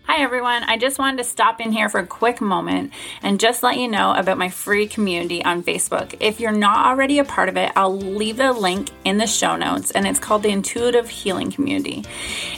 Hi 0.07 0.21
everyone, 0.21 0.61
I 0.63 0.77
just 0.77 0.99
wanted 0.99 1.17
to 1.17 1.23
stop 1.23 1.59
in 1.59 1.71
here 1.71 1.89
for 1.89 1.99
a 1.99 2.05
quick 2.05 2.39
moment 2.39 2.93
and 3.23 3.39
just 3.39 3.63
let 3.63 3.77
you 3.77 3.87
know 3.87 4.13
about 4.13 4.37
my 4.37 4.49
free 4.49 4.85
community 4.85 5.43
on 5.43 5.63
Facebook. 5.63 6.15
If 6.19 6.39
you're 6.39 6.51
not 6.51 6.85
already 6.85 7.17
a 7.17 7.25
part 7.25 7.49
of 7.49 7.57
it, 7.57 7.71
I'll 7.75 7.97
leave 7.97 8.37
the 8.37 8.53
link 8.53 8.91
in 9.03 9.17
the 9.17 9.25
show 9.25 9.55
notes 9.55 9.89
and 9.89 10.05
it's 10.05 10.19
called 10.19 10.43
the 10.43 10.49
Intuitive 10.49 11.09
Healing 11.09 11.51
Community. 11.51 12.05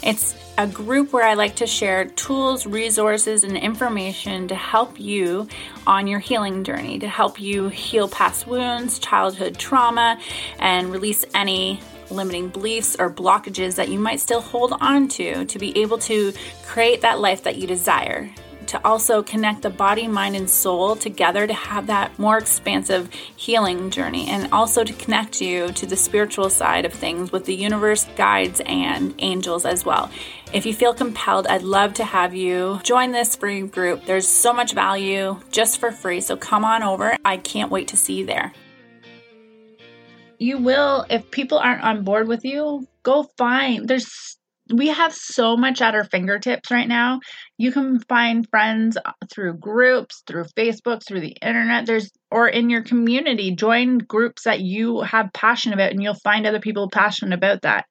It's 0.03 0.35
a 0.57 0.67
group 0.67 1.13
where 1.13 1.25
I 1.25 1.35
like 1.35 1.55
to 1.55 1.67
share 1.67 2.03
tools, 2.03 2.65
resources, 2.65 3.45
and 3.45 3.55
information 3.55 4.49
to 4.49 4.55
help 4.55 4.99
you 4.99 5.47
on 5.87 6.05
your 6.05 6.19
healing 6.19 6.65
journey, 6.65 6.99
to 6.99 7.07
help 7.07 7.39
you 7.39 7.69
heal 7.69 8.09
past 8.09 8.45
wounds, 8.45 8.99
childhood 8.99 9.57
trauma, 9.57 10.19
and 10.59 10.91
release 10.91 11.23
any 11.33 11.79
limiting 12.11 12.49
beliefs 12.49 12.95
or 12.99 13.09
blockages 13.09 13.75
that 13.75 13.89
you 13.89 13.99
might 13.99 14.19
still 14.19 14.41
hold 14.41 14.73
on 14.79 15.07
to 15.07 15.45
to 15.45 15.59
be 15.59 15.77
able 15.79 15.97
to 15.97 16.33
create 16.65 17.01
that 17.01 17.19
life 17.19 17.43
that 17.43 17.57
you 17.57 17.67
desire 17.67 18.29
to 18.67 18.85
also 18.85 19.23
connect 19.23 19.61
the 19.61 19.69
body, 19.69 20.07
mind, 20.07 20.35
and 20.35 20.49
soul 20.49 20.95
together 20.95 21.47
to 21.47 21.53
have 21.53 21.87
that 21.87 22.17
more 22.19 22.37
expansive 22.37 23.09
healing 23.35 23.89
journey, 23.89 24.27
and 24.27 24.51
also 24.53 24.83
to 24.83 24.93
connect 24.93 25.41
you 25.41 25.71
to 25.71 25.85
the 25.85 25.95
spiritual 25.95 26.49
side 26.49 26.85
of 26.85 26.93
things 26.93 27.31
with 27.31 27.45
the 27.45 27.55
universe, 27.55 28.05
guides, 28.15 28.61
and 28.65 29.15
angels 29.19 29.65
as 29.65 29.85
well. 29.85 30.11
If 30.53 30.65
you 30.65 30.73
feel 30.73 30.93
compelled, 30.93 31.47
I'd 31.47 31.63
love 31.63 31.93
to 31.95 32.03
have 32.03 32.35
you 32.35 32.79
join 32.83 33.11
this 33.11 33.35
free 33.35 33.61
group. 33.61 34.05
There's 34.05 34.27
so 34.27 34.53
much 34.53 34.73
value 34.73 35.37
just 35.51 35.79
for 35.79 35.91
free, 35.91 36.21
so 36.21 36.37
come 36.37 36.63
on 36.63 36.83
over. 36.83 37.17
I 37.25 37.37
can't 37.37 37.71
wait 37.71 37.89
to 37.89 37.97
see 37.97 38.19
you 38.19 38.25
there. 38.25 38.53
You 40.39 40.57
will, 40.59 41.05
if 41.09 41.31
people 41.31 41.57
aren't 41.57 41.83
on 41.83 42.03
board 42.03 42.27
with 42.27 42.45
you, 42.45 42.87
go 43.03 43.27
find. 43.37 43.87
There's 43.87 44.37
we 44.73 44.87
have 44.87 45.13
so 45.13 45.55
much 45.55 45.81
at 45.81 45.95
our 45.95 46.03
fingertips 46.03 46.71
right 46.71 46.87
now. 46.87 47.21
You 47.57 47.71
can 47.71 47.99
find 48.01 48.47
friends 48.49 48.97
uh, 48.97 49.11
through 49.31 49.57
groups, 49.57 50.23
through 50.27 50.45
Facebook, 50.57 51.05
through 51.05 51.21
the 51.21 51.37
internet. 51.41 51.85
There's 51.85 52.11
or 52.31 52.47
in 52.47 52.69
your 52.69 52.83
community, 52.83 53.55
join 53.55 53.99
groups 53.99 54.43
that 54.43 54.59
you 54.59 55.01
have 55.01 55.31
passion 55.33 55.73
about 55.73 55.91
and 55.91 56.03
you'll 56.03 56.15
find 56.15 56.45
other 56.45 56.59
people 56.59 56.89
passionate 56.89 57.33
about 57.33 57.61
that. 57.61 57.85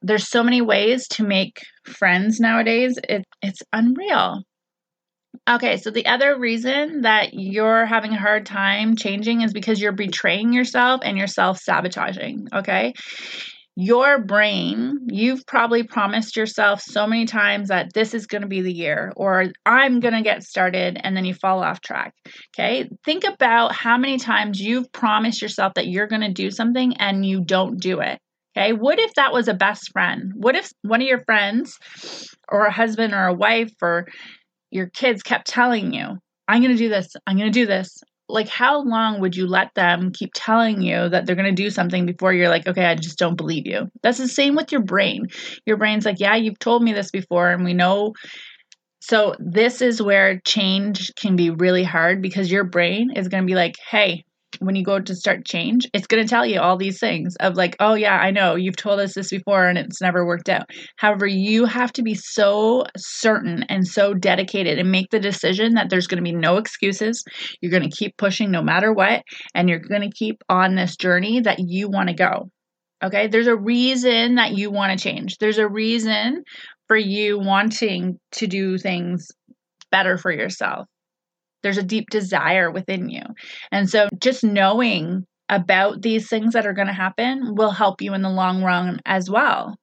There's 0.00 0.28
so 0.28 0.42
many 0.42 0.60
ways 0.60 1.06
to 1.08 1.24
make 1.24 1.60
friends 1.84 2.40
nowadays. 2.40 2.98
It, 3.08 3.24
it's 3.42 3.62
unreal. 3.72 4.42
Okay, 5.48 5.76
so 5.78 5.90
the 5.90 6.06
other 6.06 6.38
reason 6.38 7.02
that 7.02 7.34
you're 7.34 7.86
having 7.86 8.12
a 8.12 8.18
hard 8.18 8.46
time 8.46 8.96
changing 8.96 9.42
is 9.42 9.52
because 9.52 9.80
you're 9.80 9.92
betraying 9.92 10.52
yourself 10.52 11.00
and 11.04 11.18
you're 11.18 11.26
self 11.26 11.58
sabotaging. 11.58 12.48
Okay, 12.54 12.94
your 13.76 14.22
brain, 14.22 15.08
you've 15.10 15.46
probably 15.46 15.82
promised 15.82 16.36
yourself 16.36 16.80
so 16.80 17.08
many 17.08 17.26
times 17.26 17.68
that 17.68 17.92
this 17.92 18.14
is 18.14 18.26
going 18.26 18.42
to 18.42 18.48
be 18.48 18.62
the 18.62 18.72
year 18.72 19.12
or 19.16 19.46
I'm 19.66 19.98
going 19.98 20.14
to 20.14 20.22
get 20.22 20.44
started 20.44 20.98
and 21.02 21.16
then 21.16 21.24
you 21.24 21.34
fall 21.34 21.62
off 21.62 21.80
track. 21.80 22.14
Okay. 22.54 22.88
Think 23.04 23.24
about 23.24 23.72
how 23.74 23.98
many 23.98 24.18
times 24.18 24.60
you've 24.60 24.92
promised 24.92 25.42
yourself 25.42 25.74
that 25.74 25.88
you're 25.88 26.06
going 26.06 26.22
to 26.22 26.32
do 26.32 26.52
something 26.52 26.96
and 26.98 27.26
you 27.26 27.42
don't 27.44 27.80
do 27.80 27.98
it. 28.00 28.20
Okay. 28.56 28.72
What 28.72 29.00
if 29.00 29.14
that 29.14 29.32
was 29.32 29.48
a 29.48 29.54
best 29.54 29.90
friend? 29.92 30.32
What 30.36 30.54
if 30.54 30.70
one 30.82 31.02
of 31.02 31.08
your 31.08 31.24
friends 31.24 31.76
or 32.48 32.66
a 32.66 32.72
husband 32.72 33.12
or 33.12 33.26
a 33.26 33.34
wife 33.34 33.72
or 33.82 34.06
your 34.74 34.88
kids 34.88 35.22
kept 35.22 35.46
telling 35.46 35.94
you, 35.94 36.18
I'm 36.48 36.60
going 36.60 36.72
to 36.72 36.78
do 36.78 36.88
this, 36.88 37.14
I'm 37.26 37.36
going 37.38 37.50
to 37.50 37.58
do 37.58 37.66
this, 37.66 38.02
like 38.28 38.48
how 38.48 38.82
long 38.82 39.20
would 39.20 39.36
you 39.36 39.46
let 39.46 39.74
them 39.74 40.10
keep 40.12 40.30
telling 40.34 40.82
you 40.82 41.08
that 41.08 41.26
they're 41.26 41.36
going 41.36 41.54
to 41.54 41.62
do 41.62 41.70
something 41.70 42.06
before 42.06 42.32
you're 42.32 42.48
like 42.48 42.66
okay 42.66 42.86
i 42.86 42.94
just 42.94 43.18
don't 43.18 43.36
believe 43.36 43.66
you. 43.66 43.88
That's 44.02 44.18
the 44.18 44.28
same 44.28 44.54
with 44.56 44.72
your 44.72 44.82
brain. 44.82 45.26
Your 45.66 45.76
brain's 45.76 46.04
like 46.04 46.20
yeah 46.20 46.34
you've 46.36 46.58
told 46.58 46.82
me 46.82 46.92
this 46.92 47.10
before 47.10 47.50
and 47.50 47.64
we 47.64 47.74
know. 47.74 48.14
So 49.00 49.34
this 49.38 49.82
is 49.82 50.00
where 50.00 50.40
change 50.46 51.12
can 51.16 51.36
be 51.36 51.50
really 51.50 51.84
hard 51.84 52.22
because 52.22 52.50
your 52.50 52.64
brain 52.64 53.10
is 53.14 53.28
going 53.28 53.42
to 53.42 53.46
be 53.46 53.54
like 53.54 53.76
hey 53.90 54.24
when 54.60 54.76
you 54.76 54.84
go 54.84 55.00
to 55.00 55.14
start 55.14 55.46
change, 55.46 55.88
it's 55.92 56.06
going 56.06 56.22
to 56.22 56.28
tell 56.28 56.46
you 56.46 56.60
all 56.60 56.76
these 56.76 56.98
things 56.98 57.36
of 57.40 57.54
like, 57.54 57.76
oh, 57.80 57.94
yeah, 57.94 58.16
I 58.16 58.30
know 58.30 58.54
you've 58.54 58.76
told 58.76 59.00
us 59.00 59.14
this 59.14 59.30
before 59.30 59.66
and 59.66 59.78
it's 59.78 60.00
never 60.00 60.26
worked 60.26 60.48
out. 60.48 60.68
However, 60.96 61.26
you 61.26 61.64
have 61.64 61.92
to 61.94 62.02
be 62.02 62.14
so 62.14 62.84
certain 62.96 63.64
and 63.68 63.86
so 63.86 64.14
dedicated 64.14 64.78
and 64.78 64.90
make 64.90 65.10
the 65.10 65.20
decision 65.20 65.74
that 65.74 65.90
there's 65.90 66.06
going 66.06 66.22
to 66.22 66.30
be 66.30 66.36
no 66.36 66.56
excuses. 66.56 67.24
You're 67.60 67.70
going 67.70 67.88
to 67.88 67.96
keep 67.96 68.16
pushing 68.16 68.50
no 68.50 68.62
matter 68.62 68.92
what, 68.92 69.22
and 69.54 69.68
you're 69.68 69.78
going 69.78 70.02
to 70.02 70.16
keep 70.16 70.42
on 70.48 70.74
this 70.74 70.96
journey 70.96 71.40
that 71.40 71.58
you 71.58 71.88
want 71.88 72.08
to 72.08 72.14
go. 72.14 72.50
Okay, 73.02 73.26
there's 73.26 73.48
a 73.48 73.56
reason 73.56 74.36
that 74.36 74.52
you 74.52 74.70
want 74.70 74.98
to 74.98 75.02
change. 75.02 75.36
There's 75.38 75.58
a 75.58 75.68
reason 75.68 76.42
for 76.88 76.96
you 76.96 77.38
wanting 77.38 78.18
to 78.32 78.46
do 78.46 78.78
things 78.78 79.28
better 79.90 80.16
for 80.16 80.30
yourself. 80.30 80.86
There's 81.64 81.78
a 81.78 81.82
deep 81.82 82.10
desire 82.10 82.70
within 82.70 83.08
you. 83.08 83.22
And 83.72 83.90
so 83.90 84.08
just 84.20 84.44
knowing 84.44 85.24
about 85.48 86.02
these 86.02 86.28
things 86.28 86.52
that 86.52 86.66
are 86.66 86.74
going 86.74 86.86
to 86.86 86.92
happen 86.92 87.54
will 87.56 87.70
help 87.70 88.00
you 88.00 88.14
in 88.14 88.22
the 88.22 88.30
long 88.30 88.62
run 88.62 89.00
as 89.04 89.28
well. 89.28 89.74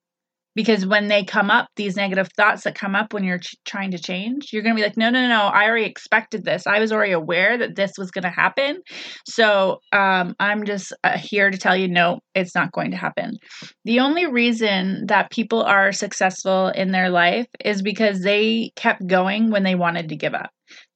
Because 0.53 0.85
when 0.85 1.07
they 1.07 1.23
come 1.23 1.49
up, 1.49 1.69
these 1.77 1.95
negative 1.95 2.27
thoughts 2.35 2.63
that 2.63 2.75
come 2.75 2.93
up 2.93 3.13
when 3.13 3.23
you're 3.23 3.39
ch- 3.39 3.55
trying 3.65 3.91
to 3.91 3.97
change, 3.97 4.49
you're 4.51 4.63
going 4.63 4.75
to 4.75 4.79
be 4.79 4.85
like, 4.85 4.97
no, 4.97 5.09
no, 5.09 5.25
no, 5.27 5.43
I 5.43 5.65
already 5.65 5.85
expected 5.85 6.43
this. 6.43 6.67
I 6.67 6.79
was 6.79 6.91
already 6.91 7.13
aware 7.13 7.57
that 7.57 7.75
this 7.75 7.93
was 7.97 8.11
going 8.11 8.23
to 8.23 8.29
happen. 8.29 8.81
So 9.25 9.79
um, 9.93 10.35
I'm 10.39 10.65
just 10.65 10.93
uh, 11.05 11.17
here 11.17 11.49
to 11.49 11.57
tell 11.57 11.77
you, 11.77 11.87
no, 11.87 12.19
it's 12.35 12.53
not 12.53 12.73
going 12.73 12.91
to 12.91 12.97
happen. 12.97 13.37
The 13.85 14.01
only 14.01 14.25
reason 14.25 15.05
that 15.07 15.31
people 15.31 15.63
are 15.63 15.93
successful 15.93 16.67
in 16.67 16.91
their 16.91 17.09
life 17.09 17.47
is 17.63 17.81
because 17.81 18.21
they 18.21 18.71
kept 18.75 19.07
going 19.07 19.51
when 19.51 19.63
they 19.63 19.75
wanted 19.75 20.09
to 20.09 20.17
give 20.17 20.33
up. 20.33 20.49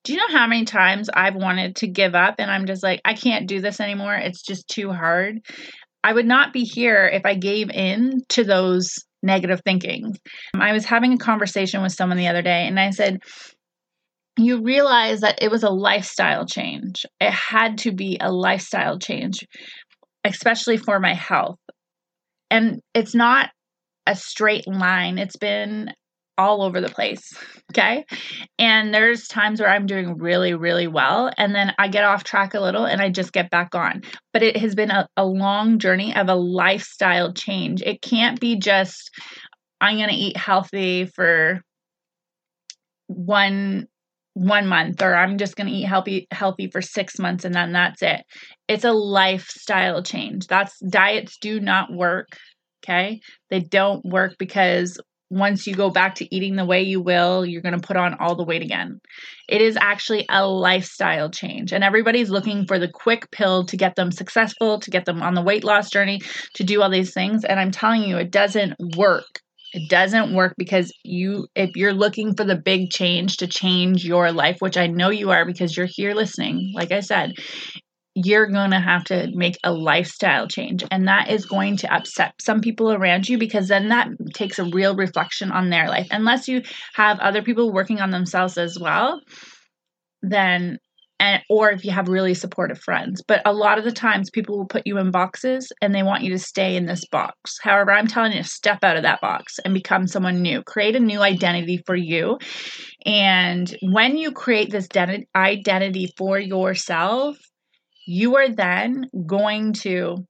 Do 0.05 0.13
you 0.13 0.19
know 0.19 0.38
how 0.38 0.45
many 0.45 0.65
times 0.65 1.09
I've 1.12 1.35
wanted 1.35 1.77
to 1.77 1.88
give 1.88 2.13
up 2.13 2.35
and 2.38 2.50
I'm 2.50 2.67
just 2.67 2.83
like, 2.83 3.01
I 3.03 3.15
can't 3.15 3.47
do 3.47 3.59
this 3.59 3.79
anymore. 3.79 4.13
It's 4.13 4.43
just 4.43 4.67
too 4.67 4.91
hard. 4.91 5.39
I 6.03 6.13
would 6.13 6.27
not 6.27 6.53
be 6.53 6.63
here 6.63 7.07
if 7.07 7.25
I 7.25 7.33
gave 7.33 7.71
in 7.71 8.21
to 8.29 8.43
those 8.43 8.93
negative 9.24 9.62
thinking. 9.65 10.15
Um, 10.53 10.62
I 10.62 10.74
was 10.74 10.85
having 10.85 11.13
a 11.13 11.17
conversation 11.17 11.81
with 11.81 11.91
someone 11.91 12.19
the 12.19 12.27
other 12.27 12.43
day 12.43 12.67
and 12.67 12.79
I 12.79 12.91
said, 12.91 13.17
you 14.38 14.62
realize 14.62 15.21
that 15.21 15.41
it 15.41 15.50
was 15.50 15.63
a 15.63 15.71
lifestyle 15.71 16.45
change. 16.45 17.07
It 17.19 17.31
had 17.31 17.79
to 17.79 17.91
be 17.91 18.19
a 18.21 18.31
lifestyle 18.31 19.00
change, 19.00 19.39
especially 20.24 20.77
for 20.77 21.00
my 21.00 21.15
health. 21.15 21.57
And 22.51 22.79
it's 22.93 23.15
not 23.15 23.50
a 24.05 24.15
straight 24.15 24.67
line. 24.67 25.17
It's 25.17 25.38
been 25.38 25.89
all 26.37 26.61
over 26.61 26.81
the 26.81 26.89
place. 26.89 27.33
Okay. 27.71 28.05
And 28.57 28.93
there's 28.93 29.27
times 29.27 29.59
where 29.59 29.69
I'm 29.69 29.87
doing 29.87 30.17
really, 30.17 30.53
really 30.53 30.87
well. 30.87 31.29
And 31.35 31.53
then 31.53 31.73
I 31.77 31.89
get 31.89 32.05
off 32.05 32.23
track 32.23 32.53
a 32.53 32.61
little 32.61 32.85
and 32.85 33.01
I 33.01 33.09
just 33.09 33.33
get 33.33 33.49
back 33.49 33.75
on. 33.75 34.03
But 34.31 34.43
it 34.43 34.55
has 34.57 34.75
been 34.75 34.91
a, 34.91 35.09
a 35.17 35.25
long 35.25 35.79
journey 35.79 36.15
of 36.15 36.29
a 36.29 36.35
lifestyle 36.35 37.33
change. 37.33 37.81
It 37.81 38.01
can't 38.01 38.39
be 38.39 38.57
just, 38.57 39.09
I'm 39.81 39.97
going 39.97 40.09
to 40.09 40.15
eat 40.15 40.37
healthy 40.37 41.05
for 41.05 41.63
one 43.07 43.87
one 44.33 44.67
month 44.67 45.01
or 45.01 45.15
i'm 45.15 45.37
just 45.37 45.55
going 45.55 45.67
to 45.67 45.73
eat 45.73 45.85
healthy 45.85 46.27
healthy 46.29 46.69
for 46.69 46.81
6 46.81 47.19
months 47.19 47.45
and 47.45 47.55
then 47.55 47.71
that's 47.71 48.01
it 48.01 48.21
it's 48.67 48.83
a 48.83 48.91
lifestyle 48.91 50.03
change 50.03 50.47
that's 50.47 50.77
diets 50.79 51.37
do 51.39 51.61
not 51.61 51.93
work 51.93 52.27
okay 52.83 53.21
they 53.49 53.61
don't 53.61 54.03
work 54.05 54.35
because 54.37 54.99
once 55.29 55.65
you 55.65 55.74
go 55.74 55.89
back 55.89 56.15
to 56.15 56.36
eating 56.36 56.55
the 56.55 56.65
way 56.65 56.84
you 56.84 57.01
will, 57.01 57.46
you're 57.46 57.62
going 57.62 57.79
to 57.79 57.88
put 57.88 57.98
on 57.98 58.15
all 58.15 58.36
the 58.36 58.44
weight 58.44 58.62
again. 58.62 59.00
It 59.50 59.62
is 59.62 59.77
actually 59.79 60.25
a 60.29 60.48
lifestyle 60.48 61.29
change. 61.29 61.74
And 61.74 61.84
everybody's 61.84 62.29
looking 62.29 62.65
for 62.67 62.77
the 62.77 62.88
quick 62.88 63.32
pill 63.32 63.65
to 63.65 63.77
get 63.77 63.96
them 63.96 64.12
successful, 64.12 64.79
to 64.79 64.91
get 64.91 65.05
them 65.05 65.22
on 65.22 65.34
the 65.34 65.41
weight 65.41 65.63
loss 65.63 65.89
journey, 65.89 66.22
to 66.55 66.63
do 66.63 66.82
all 66.82 66.89
these 66.89 67.13
things. 67.13 67.44
And 67.44 67.60
I'm 67.60 67.72
telling 67.72 68.03
you, 68.03 68.17
it 68.17 68.32
doesn't 68.32 68.75
work. 68.96 69.41
It 69.74 69.89
doesn't 69.89 70.34
work 70.34 70.53
because 70.58 70.94
you, 71.03 71.48
if 71.53 71.75
you're 71.75 71.94
looking 71.94 72.36
for 72.36 72.46
the 72.46 72.55
big 72.55 72.91
change 72.91 73.38
to 73.38 73.48
change 73.48 74.05
your 74.05 74.32
life, 74.32 74.58
which 74.60 74.77
I 74.77 74.88
know 74.88 75.10
you 75.10 75.32
are 75.32 75.46
because 75.46 75.75
you're 75.75 75.88
here 75.89 76.13
listening, 76.13 76.72
like 76.74 76.94
I 76.94 77.01
said, 77.01 77.34
you're 78.15 78.48
going 78.48 78.72
to 78.72 78.79
have 78.79 79.03
to 79.03 79.29
make 79.34 79.57
a 79.63 79.74
lifestyle 79.74 80.48
change. 80.48 80.86
And 80.89 81.07
that 81.07 81.29
is 81.29 81.45
going 81.45 81.77
to 81.77 81.93
upset 81.93 82.34
some 82.39 82.62
people 82.62 82.91
around 82.91 83.27
you 83.27 83.38
because 83.38 83.67
then 83.67 83.89
that 83.89 84.07
takes 84.34 84.57
a 84.57 84.63
real 84.63 84.95
reflection 84.95 85.51
on 85.51 85.69
their 85.69 85.89
life. 85.89 86.07
Unless 86.12 86.48
you 86.48 86.62
have 86.93 87.19
other 87.19 87.43
people 87.43 87.74
working 87.74 88.00
on 88.00 88.12
themselves 88.12 88.57
as 88.57 88.79
well, 88.79 89.19
then 90.22 90.79
and 91.19 91.41
or 91.50 91.72
if 91.72 91.86
you 91.86 91.91
have 91.91 92.10
really 92.10 92.34
supportive 92.34 92.79
friends 92.79 93.22
but 93.25 93.41
a 93.45 93.53
lot 93.53 93.77
of 93.77 93.86
the 93.86 93.91
times 93.91 94.29
people 94.29 94.57
will 94.57 94.67
put 94.67 94.86
you 94.86 94.98
in 94.98 95.12
boxes 95.12 95.72
and 95.81 95.95
they 95.95 96.03
want 96.03 96.24
you 96.24 96.31
to 96.31 96.39
stay 96.39 96.75
in 96.75 96.86
this 96.86 97.05
box 97.05 97.57
however 97.62 97.91
i'm 97.91 98.07
telling 98.07 98.34
you 98.34 98.43
step 98.43 98.84
out 98.84 98.98
of 98.98 99.03
that 99.03 99.22
box 99.22 99.57
and 99.63 99.74
become 99.74 100.07
someone 100.07 100.41
new 100.41 100.62
create 100.63 100.95
a 100.95 101.00
new 101.00 101.22
identity 101.22 101.81
for 101.86 101.95
you 101.95 102.38
and 103.05 103.77
when 103.81 104.17
you 104.17 104.31
create 104.31 104.72
this 104.72 104.89
identity 105.36 106.12
for 106.17 106.38
yourself 106.38 107.38
you 108.05 108.35
are 108.35 108.50
then 108.50 109.09
going 109.25 109.74
to 109.74 110.25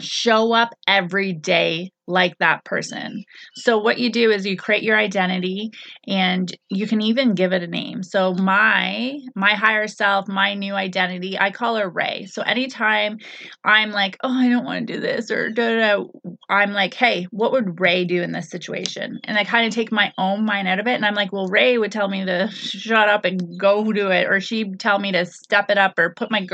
show 0.00 0.52
up 0.52 0.70
every 0.86 1.32
day 1.32 1.90
like 2.06 2.36
that 2.38 2.64
person. 2.64 3.22
So 3.54 3.78
what 3.78 3.98
you 3.98 4.10
do 4.10 4.30
is 4.30 4.44
you 4.44 4.56
create 4.56 4.82
your 4.82 4.98
identity 4.98 5.70
and 6.08 6.52
you 6.68 6.86
can 6.86 7.00
even 7.00 7.34
give 7.34 7.52
it 7.52 7.62
a 7.62 7.66
name. 7.68 8.02
So 8.02 8.34
my 8.34 9.18
my 9.36 9.54
higher 9.54 9.86
self, 9.86 10.26
my 10.26 10.54
new 10.54 10.74
identity, 10.74 11.38
I 11.38 11.50
call 11.50 11.76
her 11.76 11.88
Ray. 11.88 12.26
So 12.26 12.42
anytime 12.42 13.18
I'm 13.64 13.92
like, 13.92 14.16
"Oh, 14.24 14.32
I 14.32 14.48
don't 14.48 14.64
want 14.64 14.86
to 14.86 14.94
do 14.94 15.00
this," 15.00 15.30
or 15.30 15.50
da, 15.50 15.96
da, 15.96 16.04
I'm 16.48 16.72
like, 16.72 16.94
"Hey, 16.94 17.26
what 17.30 17.52
would 17.52 17.78
Ray 17.80 18.04
do 18.04 18.22
in 18.22 18.32
this 18.32 18.50
situation?" 18.50 19.20
And 19.24 19.38
I 19.38 19.44
kind 19.44 19.66
of 19.66 19.74
take 19.74 19.92
my 19.92 20.12
own 20.18 20.44
mind 20.44 20.66
out 20.66 20.80
of 20.80 20.86
it 20.88 20.94
and 20.94 21.06
I'm 21.06 21.14
like, 21.14 21.32
"Well, 21.32 21.46
Ray 21.46 21.78
would 21.78 21.92
tell 21.92 22.08
me 22.08 22.24
to 22.24 22.48
shut 22.50 23.08
up 23.08 23.24
and 23.24 23.58
go 23.58 23.92
do 23.92 24.10
it 24.10 24.26
or 24.28 24.40
she'd 24.40 24.80
tell 24.80 24.98
me 24.98 25.12
to 25.12 25.26
step 25.26 25.70
it 25.70 25.78
up 25.78 25.98
or 25.98 26.14
put 26.14 26.30
my 26.30 26.46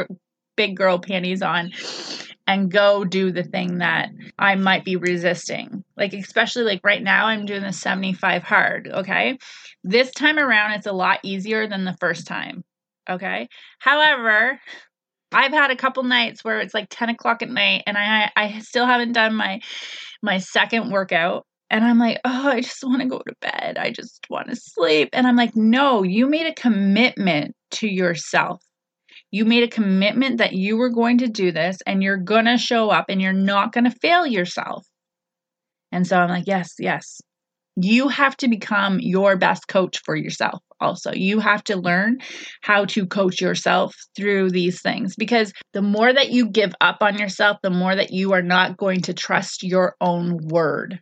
big 0.56 0.76
girl 0.76 0.98
panties 0.98 1.42
on 1.42 1.72
and 2.46 2.70
go 2.70 3.04
do 3.04 3.32
the 3.32 3.42
thing 3.42 3.78
that 3.78 4.10
I 4.38 4.54
might 4.54 4.84
be 4.84 4.96
resisting. 4.96 5.84
Like, 5.96 6.12
especially 6.12 6.64
like 6.64 6.80
right 6.84 7.02
now, 7.02 7.26
I'm 7.26 7.44
doing 7.44 7.62
the 7.62 7.72
75 7.72 8.42
hard. 8.42 8.88
Okay. 8.88 9.38
This 9.82 10.10
time 10.12 10.38
around, 10.38 10.72
it's 10.72 10.86
a 10.86 10.92
lot 10.92 11.20
easier 11.22 11.66
than 11.66 11.84
the 11.84 11.96
first 11.98 12.26
time. 12.26 12.64
Okay. 13.08 13.48
However, 13.78 14.60
I've 15.32 15.52
had 15.52 15.70
a 15.70 15.76
couple 15.76 16.02
nights 16.04 16.44
where 16.44 16.60
it's 16.60 16.74
like 16.74 16.86
10 16.90 17.10
o'clock 17.10 17.42
at 17.42 17.50
night 17.50 17.82
and 17.86 17.98
I 17.98 18.30
I 18.36 18.60
still 18.60 18.86
haven't 18.86 19.12
done 19.12 19.34
my 19.34 19.60
my 20.22 20.38
second 20.38 20.90
workout 20.90 21.46
and 21.68 21.84
I'm 21.84 21.98
like, 21.98 22.20
oh, 22.24 22.48
I 22.48 22.60
just 22.60 22.84
want 22.84 23.02
to 23.02 23.08
go 23.08 23.18
to 23.18 23.34
bed. 23.40 23.76
I 23.78 23.90
just 23.90 24.24
want 24.30 24.48
to 24.48 24.56
sleep. 24.56 25.10
And 25.12 25.26
I'm 25.26 25.36
like, 25.36 25.56
no, 25.56 26.02
you 26.02 26.28
made 26.28 26.46
a 26.46 26.54
commitment 26.54 27.54
to 27.72 27.88
yourself. 27.88 28.62
You 29.30 29.44
made 29.44 29.64
a 29.64 29.68
commitment 29.68 30.38
that 30.38 30.52
you 30.52 30.76
were 30.76 30.90
going 30.90 31.18
to 31.18 31.28
do 31.28 31.52
this 31.52 31.78
and 31.86 32.02
you're 32.02 32.16
going 32.16 32.44
to 32.46 32.58
show 32.58 32.90
up 32.90 33.06
and 33.08 33.20
you're 33.20 33.32
not 33.32 33.72
going 33.72 33.84
to 33.84 33.90
fail 33.90 34.26
yourself. 34.26 34.86
And 35.92 36.06
so 36.06 36.18
I'm 36.18 36.28
like, 36.28 36.46
yes, 36.46 36.74
yes. 36.78 37.20
You 37.78 38.08
have 38.08 38.36
to 38.38 38.48
become 38.48 39.00
your 39.00 39.36
best 39.36 39.68
coach 39.68 40.00
for 40.04 40.16
yourself 40.16 40.62
also. 40.80 41.12
You 41.12 41.40
have 41.40 41.62
to 41.64 41.76
learn 41.76 42.18
how 42.62 42.86
to 42.86 43.06
coach 43.06 43.40
yourself 43.40 43.94
through 44.16 44.50
these 44.50 44.80
things 44.80 45.14
because 45.16 45.52
the 45.74 45.82
more 45.82 46.12
that 46.12 46.30
you 46.30 46.48
give 46.48 46.74
up 46.80 46.98
on 47.02 47.18
yourself, 47.18 47.58
the 47.62 47.70
more 47.70 47.94
that 47.94 48.12
you 48.12 48.32
are 48.32 48.42
not 48.42 48.78
going 48.78 49.02
to 49.02 49.14
trust 49.14 49.62
your 49.62 49.94
own 50.00 50.38
word. 50.48 51.00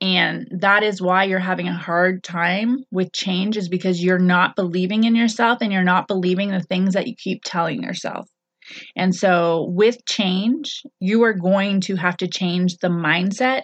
And 0.00 0.48
that 0.50 0.82
is 0.82 1.00
why 1.00 1.24
you're 1.24 1.38
having 1.38 1.68
a 1.68 1.76
hard 1.76 2.22
time 2.22 2.84
with 2.90 3.12
change, 3.12 3.56
is 3.56 3.68
because 3.68 4.02
you're 4.02 4.18
not 4.18 4.56
believing 4.56 5.04
in 5.04 5.14
yourself 5.14 5.58
and 5.60 5.72
you're 5.72 5.82
not 5.84 6.08
believing 6.08 6.50
the 6.50 6.60
things 6.60 6.94
that 6.94 7.06
you 7.06 7.14
keep 7.16 7.42
telling 7.44 7.82
yourself. 7.82 8.28
And 8.96 9.14
so, 9.14 9.66
with 9.70 10.04
change, 10.06 10.82
you 11.00 11.22
are 11.22 11.34
going 11.34 11.80
to 11.82 11.96
have 11.96 12.16
to 12.18 12.28
change 12.28 12.78
the 12.78 12.88
mindset, 12.88 13.62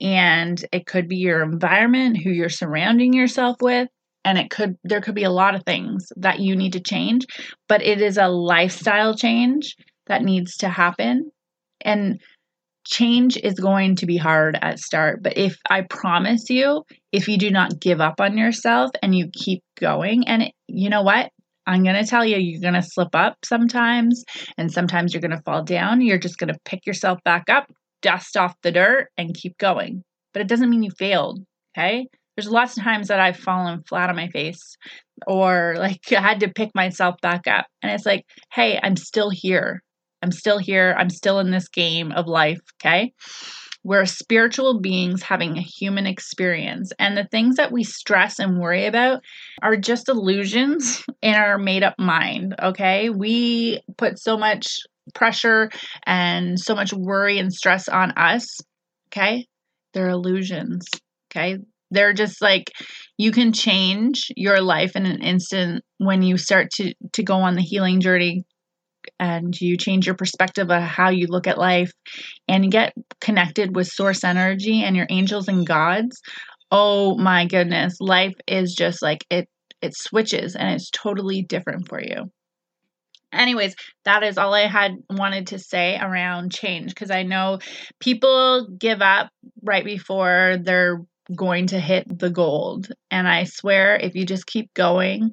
and 0.00 0.64
it 0.72 0.86
could 0.86 1.08
be 1.08 1.16
your 1.16 1.42
environment, 1.42 2.18
who 2.22 2.30
you're 2.30 2.48
surrounding 2.48 3.12
yourself 3.12 3.56
with, 3.60 3.88
and 4.24 4.38
it 4.38 4.50
could 4.50 4.76
there 4.84 5.00
could 5.00 5.14
be 5.14 5.24
a 5.24 5.30
lot 5.30 5.54
of 5.54 5.64
things 5.64 6.12
that 6.16 6.40
you 6.40 6.56
need 6.56 6.72
to 6.74 6.80
change, 6.80 7.26
but 7.68 7.82
it 7.82 8.00
is 8.00 8.16
a 8.18 8.28
lifestyle 8.28 9.14
change 9.14 9.76
that 10.06 10.22
needs 10.22 10.56
to 10.58 10.68
happen. 10.68 11.30
And 11.80 12.20
change 12.84 13.36
is 13.36 13.54
going 13.54 13.96
to 13.96 14.06
be 14.06 14.16
hard 14.16 14.58
at 14.60 14.78
start 14.78 15.22
but 15.22 15.36
if 15.36 15.56
i 15.70 15.80
promise 15.82 16.50
you 16.50 16.82
if 17.14 17.28
you 17.28 17.38
do 17.38 17.48
not 17.48 17.78
give 17.80 18.00
up 18.00 18.20
on 18.20 18.36
yourself 18.36 18.90
and 19.00 19.14
you 19.14 19.30
keep 19.32 19.62
going 19.78 20.26
and 20.26 20.42
it, 20.42 20.52
you 20.66 20.90
know 20.90 21.02
what? 21.02 21.30
I'm 21.64 21.84
going 21.84 21.94
to 21.94 22.04
tell 22.08 22.24
you 22.24 22.36
you're 22.36 22.60
going 22.60 22.74
to 22.74 22.82
slip 22.82 23.14
up 23.14 23.36
sometimes 23.44 24.24
and 24.58 24.70
sometimes 24.70 25.14
you're 25.14 25.20
going 25.20 25.30
to 25.30 25.42
fall 25.42 25.62
down. 25.62 26.00
You're 26.00 26.18
just 26.18 26.38
going 26.38 26.52
to 26.52 26.58
pick 26.64 26.84
yourself 26.86 27.20
back 27.24 27.44
up 27.48 27.66
dust 28.02 28.36
off 28.36 28.54
the 28.62 28.72
dirt 28.72 29.08
and 29.16 29.34
keep 29.34 29.56
going. 29.58 30.02
But 30.32 30.42
it 30.42 30.48
doesn't 30.48 30.68
mean 30.68 30.82
you 30.82 30.90
failed 30.98 31.40
okay? 31.76 32.08
There's 32.36 32.50
lots 32.50 32.76
of 32.76 32.82
times 32.82 33.08
that 33.08 33.20
i've 33.20 33.36
fallen 33.36 33.84
flat 33.88 34.10
on 34.10 34.16
my 34.16 34.28
face 34.28 34.76
or 35.28 35.76
like 35.78 36.00
i 36.12 36.20
had 36.20 36.40
to 36.40 36.52
pick 36.52 36.70
myself 36.74 37.14
back 37.22 37.46
up. 37.46 37.66
And 37.80 37.92
it's 37.92 38.04
like 38.04 38.24
hey 38.52 38.80
i'm 38.82 38.96
still 38.96 39.30
here 39.30 39.82
I'm 40.24 40.32
still 40.32 40.56
here. 40.56 40.96
I'm 40.98 41.10
still 41.10 41.38
in 41.38 41.50
this 41.50 41.68
game 41.68 42.10
of 42.10 42.26
life, 42.26 42.58
okay? 42.80 43.12
We're 43.84 44.06
spiritual 44.06 44.80
beings 44.80 45.22
having 45.22 45.58
a 45.58 45.60
human 45.60 46.06
experience. 46.06 46.94
And 46.98 47.14
the 47.14 47.28
things 47.30 47.56
that 47.56 47.70
we 47.70 47.84
stress 47.84 48.38
and 48.38 48.58
worry 48.58 48.86
about 48.86 49.20
are 49.60 49.76
just 49.76 50.08
illusions 50.08 51.04
in 51.22 51.34
our 51.34 51.58
made 51.58 51.82
up 51.82 51.96
mind, 51.98 52.54
okay? 52.58 53.10
We 53.10 53.82
put 53.98 54.18
so 54.18 54.38
much 54.38 54.78
pressure 55.14 55.68
and 56.06 56.58
so 56.58 56.74
much 56.74 56.94
worry 56.94 57.38
and 57.38 57.52
stress 57.52 57.86
on 57.86 58.12
us, 58.12 58.58
okay? 59.08 59.46
They're 59.92 60.08
illusions, 60.08 60.86
okay? 61.30 61.58
They're 61.90 62.14
just 62.14 62.40
like 62.40 62.72
you 63.18 63.30
can 63.30 63.52
change 63.52 64.32
your 64.36 64.62
life 64.62 64.96
in 64.96 65.04
an 65.04 65.20
instant 65.20 65.84
when 65.98 66.22
you 66.22 66.38
start 66.38 66.70
to 66.76 66.94
to 67.12 67.22
go 67.22 67.36
on 67.36 67.56
the 67.56 67.60
healing 67.60 68.00
journey 68.00 68.46
and 69.20 69.58
you 69.60 69.76
change 69.76 70.06
your 70.06 70.16
perspective 70.16 70.70
of 70.70 70.82
how 70.82 71.08
you 71.08 71.26
look 71.28 71.46
at 71.46 71.58
life 71.58 71.92
and 72.48 72.70
get 72.70 72.92
connected 73.20 73.74
with 73.74 73.86
source 73.86 74.24
energy 74.24 74.82
and 74.82 74.96
your 74.96 75.06
angels 75.08 75.48
and 75.48 75.66
gods 75.66 76.20
oh 76.70 77.16
my 77.16 77.46
goodness 77.46 77.96
life 78.00 78.34
is 78.46 78.74
just 78.74 79.02
like 79.02 79.24
it 79.30 79.48
it 79.84 79.96
switches 79.96 80.56
and 80.56 80.74
it's 80.74 80.90
totally 80.90 81.42
different 81.42 81.88
for 81.88 82.00
you. 82.00 82.30
Anyways 83.32 83.74
that 84.04 84.22
is 84.22 84.38
all 84.38 84.54
i 84.54 84.66
had 84.66 84.92
wanted 85.10 85.48
to 85.48 85.58
say 85.58 85.98
around 86.00 86.52
change 86.52 86.94
because 86.94 87.10
i 87.10 87.24
know 87.24 87.58
people 87.98 88.68
give 88.78 89.02
up 89.02 89.28
right 89.62 89.84
before 89.84 90.56
they're 90.62 91.00
going 91.34 91.66
to 91.66 91.80
hit 91.80 92.06
the 92.16 92.30
gold 92.30 92.88
and 93.10 93.26
i 93.26 93.42
swear 93.42 93.96
if 93.96 94.14
you 94.14 94.24
just 94.24 94.46
keep 94.46 94.72
going 94.74 95.32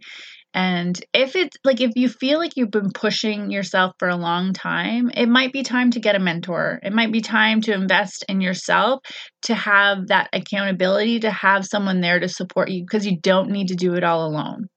and 0.53 1.01
if 1.13 1.35
it's 1.35 1.55
like 1.63 1.79
if 1.79 1.91
you 1.95 2.09
feel 2.09 2.37
like 2.37 2.57
you've 2.57 2.71
been 2.71 2.91
pushing 2.91 3.51
yourself 3.51 3.93
for 3.97 4.09
a 4.09 4.17
long 4.17 4.51
time, 4.53 5.09
it 5.15 5.29
might 5.29 5.53
be 5.53 5.63
time 5.63 5.91
to 5.91 6.01
get 6.01 6.15
a 6.15 6.19
mentor. 6.19 6.79
It 6.83 6.91
might 6.91 7.11
be 7.11 7.21
time 7.21 7.61
to 7.61 7.73
invest 7.73 8.25
in 8.27 8.41
yourself 8.41 8.99
to 9.43 9.55
have 9.55 10.07
that 10.07 10.29
accountability, 10.33 11.21
to 11.21 11.31
have 11.31 11.65
someone 11.65 12.01
there 12.01 12.19
to 12.19 12.27
support 12.27 12.69
you 12.69 12.83
because 12.83 13.05
you 13.05 13.17
don't 13.17 13.49
need 13.49 13.69
to 13.69 13.75
do 13.75 13.93
it 13.93 14.03
all 14.03 14.27
alone. 14.27 14.67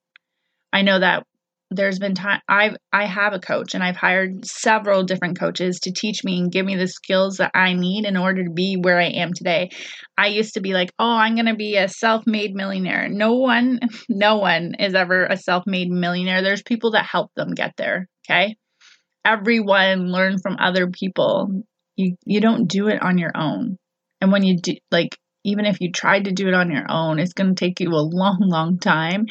I 0.72 0.82
know 0.82 1.00
that 1.00 1.26
there's 1.74 1.98
been 1.98 2.14
time 2.14 2.40
I've 2.48 2.76
I 2.92 3.06
have 3.06 3.32
a 3.32 3.38
coach 3.38 3.74
and 3.74 3.82
I've 3.82 3.96
hired 3.96 4.44
several 4.44 5.04
different 5.04 5.38
coaches 5.38 5.80
to 5.80 5.92
teach 5.92 6.24
me 6.24 6.38
and 6.38 6.52
give 6.52 6.64
me 6.64 6.76
the 6.76 6.88
skills 6.88 7.36
that 7.36 7.50
I 7.54 7.74
need 7.74 8.04
in 8.04 8.16
order 8.16 8.44
to 8.44 8.50
be 8.50 8.76
where 8.76 8.98
I 8.98 9.06
am 9.06 9.32
today. 9.32 9.70
I 10.16 10.28
used 10.28 10.54
to 10.54 10.60
be 10.60 10.74
like, 10.74 10.90
"Oh, 10.98 11.16
I'm 11.16 11.34
going 11.34 11.46
to 11.46 11.56
be 11.56 11.76
a 11.76 11.88
self-made 11.88 12.54
millionaire." 12.54 13.08
No 13.08 13.34
one 13.34 13.80
no 14.08 14.38
one 14.38 14.74
is 14.78 14.94
ever 14.94 15.26
a 15.26 15.36
self-made 15.36 15.90
millionaire. 15.90 16.42
There's 16.42 16.62
people 16.62 16.92
that 16.92 17.04
help 17.04 17.32
them 17.34 17.52
get 17.52 17.74
there, 17.76 18.08
okay? 18.28 18.56
Everyone 19.24 20.12
learn 20.12 20.38
from 20.38 20.56
other 20.58 20.88
people. 20.88 21.62
You 21.96 22.16
you 22.24 22.40
don't 22.40 22.68
do 22.68 22.88
it 22.88 23.02
on 23.02 23.18
your 23.18 23.32
own. 23.34 23.76
And 24.20 24.32
when 24.32 24.42
you 24.42 24.58
do 24.58 24.74
like 24.90 25.16
even 25.44 25.66
if 25.66 25.80
you 25.80 25.92
tried 25.92 26.24
to 26.24 26.32
do 26.32 26.48
it 26.48 26.54
on 26.54 26.70
your 26.70 26.86
own, 26.88 27.18
it's 27.18 27.34
going 27.34 27.54
to 27.54 27.64
take 27.64 27.80
you 27.80 27.90
a 27.90 28.08
long, 28.12 28.38
long 28.40 28.78
time. 28.78 29.26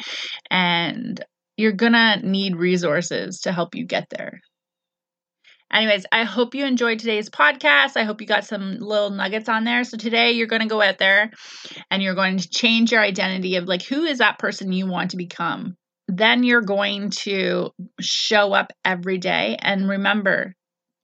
And 0.50 1.22
you're 1.56 1.72
gonna 1.72 2.20
need 2.22 2.56
resources 2.56 3.40
to 3.40 3.52
help 3.52 3.74
you 3.74 3.86
get 3.86 4.08
there. 4.10 4.40
Anyways, 5.72 6.06
I 6.12 6.22
hope 6.22 6.54
you 6.54 6.64
enjoyed 6.66 7.00
today's 7.00 7.28
podcast. 7.28 7.96
I 7.96 8.04
hope 8.04 8.20
you 8.20 8.28
got 8.28 8.44
some 8.44 8.78
little 8.78 9.10
nuggets 9.10 9.48
on 9.48 9.64
there. 9.64 9.82
So 9.82 9.96
today 9.96 10.32
you're 10.32 10.46
going 10.46 10.62
to 10.62 10.68
go 10.68 10.80
out 10.80 10.98
there 10.98 11.32
and 11.90 12.00
you're 12.00 12.14
going 12.14 12.38
to 12.38 12.48
change 12.48 12.92
your 12.92 13.00
identity 13.00 13.56
of 13.56 13.66
like 13.66 13.82
who 13.82 14.04
is 14.04 14.18
that 14.18 14.38
person 14.38 14.72
you 14.72 14.86
want 14.86 15.10
to 15.12 15.16
become. 15.16 15.74
Then 16.06 16.44
you're 16.44 16.62
going 16.62 17.10
to 17.22 17.70
show 18.00 18.52
up 18.52 18.72
every 18.84 19.18
day 19.18 19.56
and 19.58 19.88
remember 19.88 20.54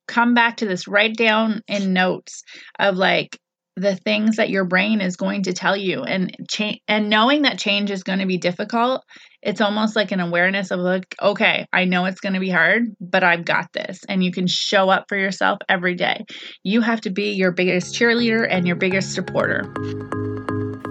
come 0.06 0.34
back 0.34 0.58
to 0.58 0.66
this 0.66 0.86
write 0.86 1.16
down 1.16 1.62
in 1.66 1.92
notes 1.92 2.42
of 2.78 2.96
like 2.96 3.38
the 3.76 3.96
things 3.96 4.36
that 4.36 4.50
your 4.50 4.64
brain 4.64 5.00
is 5.00 5.16
going 5.16 5.44
to 5.44 5.52
tell 5.52 5.76
you. 5.76 6.02
And 6.02 6.34
change 6.48 6.80
and 6.88 7.08
knowing 7.08 7.42
that 7.42 7.58
change 7.58 7.90
is 7.90 8.02
going 8.02 8.18
to 8.18 8.26
be 8.26 8.38
difficult 8.38 9.04
it's 9.42 9.62
almost 9.62 9.96
like 9.96 10.12
an 10.12 10.20
awareness 10.20 10.70
of 10.70 10.80
like 10.80 11.14
okay 11.20 11.66
i 11.72 11.86
know 11.86 12.04
it's 12.04 12.20
going 12.20 12.34
to 12.34 12.40
be 12.40 12.50
hard 12.50 12.94
but 13.00 13.24
i've 13.24 13.44
got 13.44 13.72
this. 13.72 14.00
And 14.08 14.22
you 14.22 14.32
can 14.32 14.46
show 14.46 14.90
up 14.90 15.06
for 15.08 15.16
yourself 15.16 15.58
every 15.68 15.94
day. 15.94 16.24
You 16.62 16.80
have 16.80 17.00
to 17.02 17.10
be 17.10 17.32
your 17.32 17.52
biggest 17.52 17.94
cheerleader 17.94 18.46
and 18.48 18.66
your 18.66 18.76
biggest 18.76 19.14
supporter. 19.14 19.62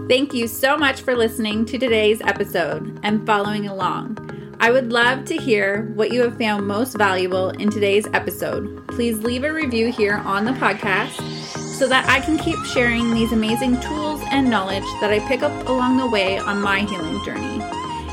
Thank 0.09 0.33
you 0.33 0.47
so 0.47 0.77
much 0.77 1.01
for 1.01 1.15
listening 1.15 1.65
to 1.65 1.77
today's 1.77 2.21
episode 2.21 2.99
and 3.03 3.25
following 3.25 3.67
along 3.67 4.38
I 4.61 4.71
would 4.71 4.91
love 4.91 5.25
to 5.25 5.37
hear 5.37 5.83
what 5.95 6.11
you 6.11 6.21
have 6.23 6.37
found 6.37 6.67
most 6.67 6.97
valuable 6.97 7.49
in 7.51 7.69
today's 7.69 8.07
episode. 8.13 8.85
Please 8.89 9.19
leave 9.19 9.45
a 9.45 9.53
review 9.53 9.91
here 9.91 10.15
on 10.15 10.43
the 10.43 10.51
podcast 10.51 11.15
so 11.55 11.87
that 11.87 12.09
I 12.09 12.19
can 12.19 12.37
keep 12.37 12.59
sharing 12.65 13.13
these 13.13 13.31
amazing 13.31 13.79
tools 13.79 14.21
and 14.31 14.49
knowledge 14.49 14.83
that 14.99 15.11
I 15.11 15.25
pick 15.27 15.43
up 15.43 15.69
along 15.69 15.97
the 15.97 16.09
way 16.09 16.37
on 16.37 16.61
my 16.61 16.81
healing 16.81 17.23
journey. 17.23 17.63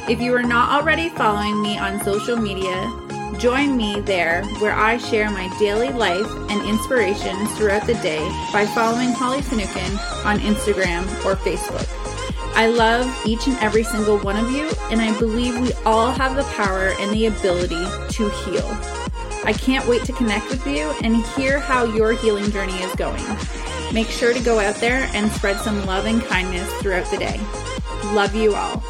If 0.08 0.20
you 0.20 0.34
are 0.36 0.42
not 0.42 0.70
already 0.70 1.08
following 1.08 1.60
me 1.60 1.78
on 1.78 2.00
social 2.04 2.36
media, 2.36 2.92
Join 3.38 3.76
me 3.76 4.00
there 4.00 4.44
where 4.60 4.72
I 4.72 4.96
share 4.96 5.30
my 5.30 5.54
daily 5.58 5.90
life 5.90 6.26
and 6.48 6.66
inspirations 6.66 7.52
throughout 7.56 7.86
the 7.86 7.94
day 7.94 8.26
by 8.50 8.64
following 8.64 9.10
Holly 9.10 9.42
Finucane 9.42 9.98
on 10.24 10.38
Instagram 10.38 11.02
or 11.22 11.36
Facebook. 11.36 12.05
I 12.56 12.68
love 12.68 13.06
each 13.26 13.46
and 13.46 13.56
every 13.58 13.84
single 13.84 14.16
one 14.18 14.36
of 14.36 14.50
you, 14.50 14.72
and 14.90 15.02
I 15.02 15.16
believe 15.18 15.60
we 15.60 15.74
all 15.84 16.10
have 16.10 16.36
the 16.36 16.42
power 16.54 16.94
and 16.98 17.12
the 17.12 17.26
ability 17.26 17.84
to 18.14 18.30
heal. 18.30 18.66
I 19.44 19.52
can't 19.52 19.86
wait 19.86 20.04
to 20.04 20.14
connect 20.14 20.48
with 20.48 20.66
you 20.66 20.90
and 21.02 21.16
hear 21.36 21.60
how 21.60 21.84
your 21.84 22.14
healing 22.14 22.50
journey 22.50 22.72
is 22.82 22.94
going. 22.94 23.22
Make 23.92 24.08
sure 24.08 24.32
to 24.32 24.40
go 24.40 24.58
out 24.58 24.76
there 24.76 25.08
and 25.12 25.30
spread 25.30 25.60
some 25.60 25.84
love 25.84 26.06
and 26.06 26.22
kindness 26.22 26.72
throughout 26.80 27.10
the 27.10 27.18
day. 27.18 27.38
Love 28.14 28.34
you 28.34 28.54
all. 28.54 28.82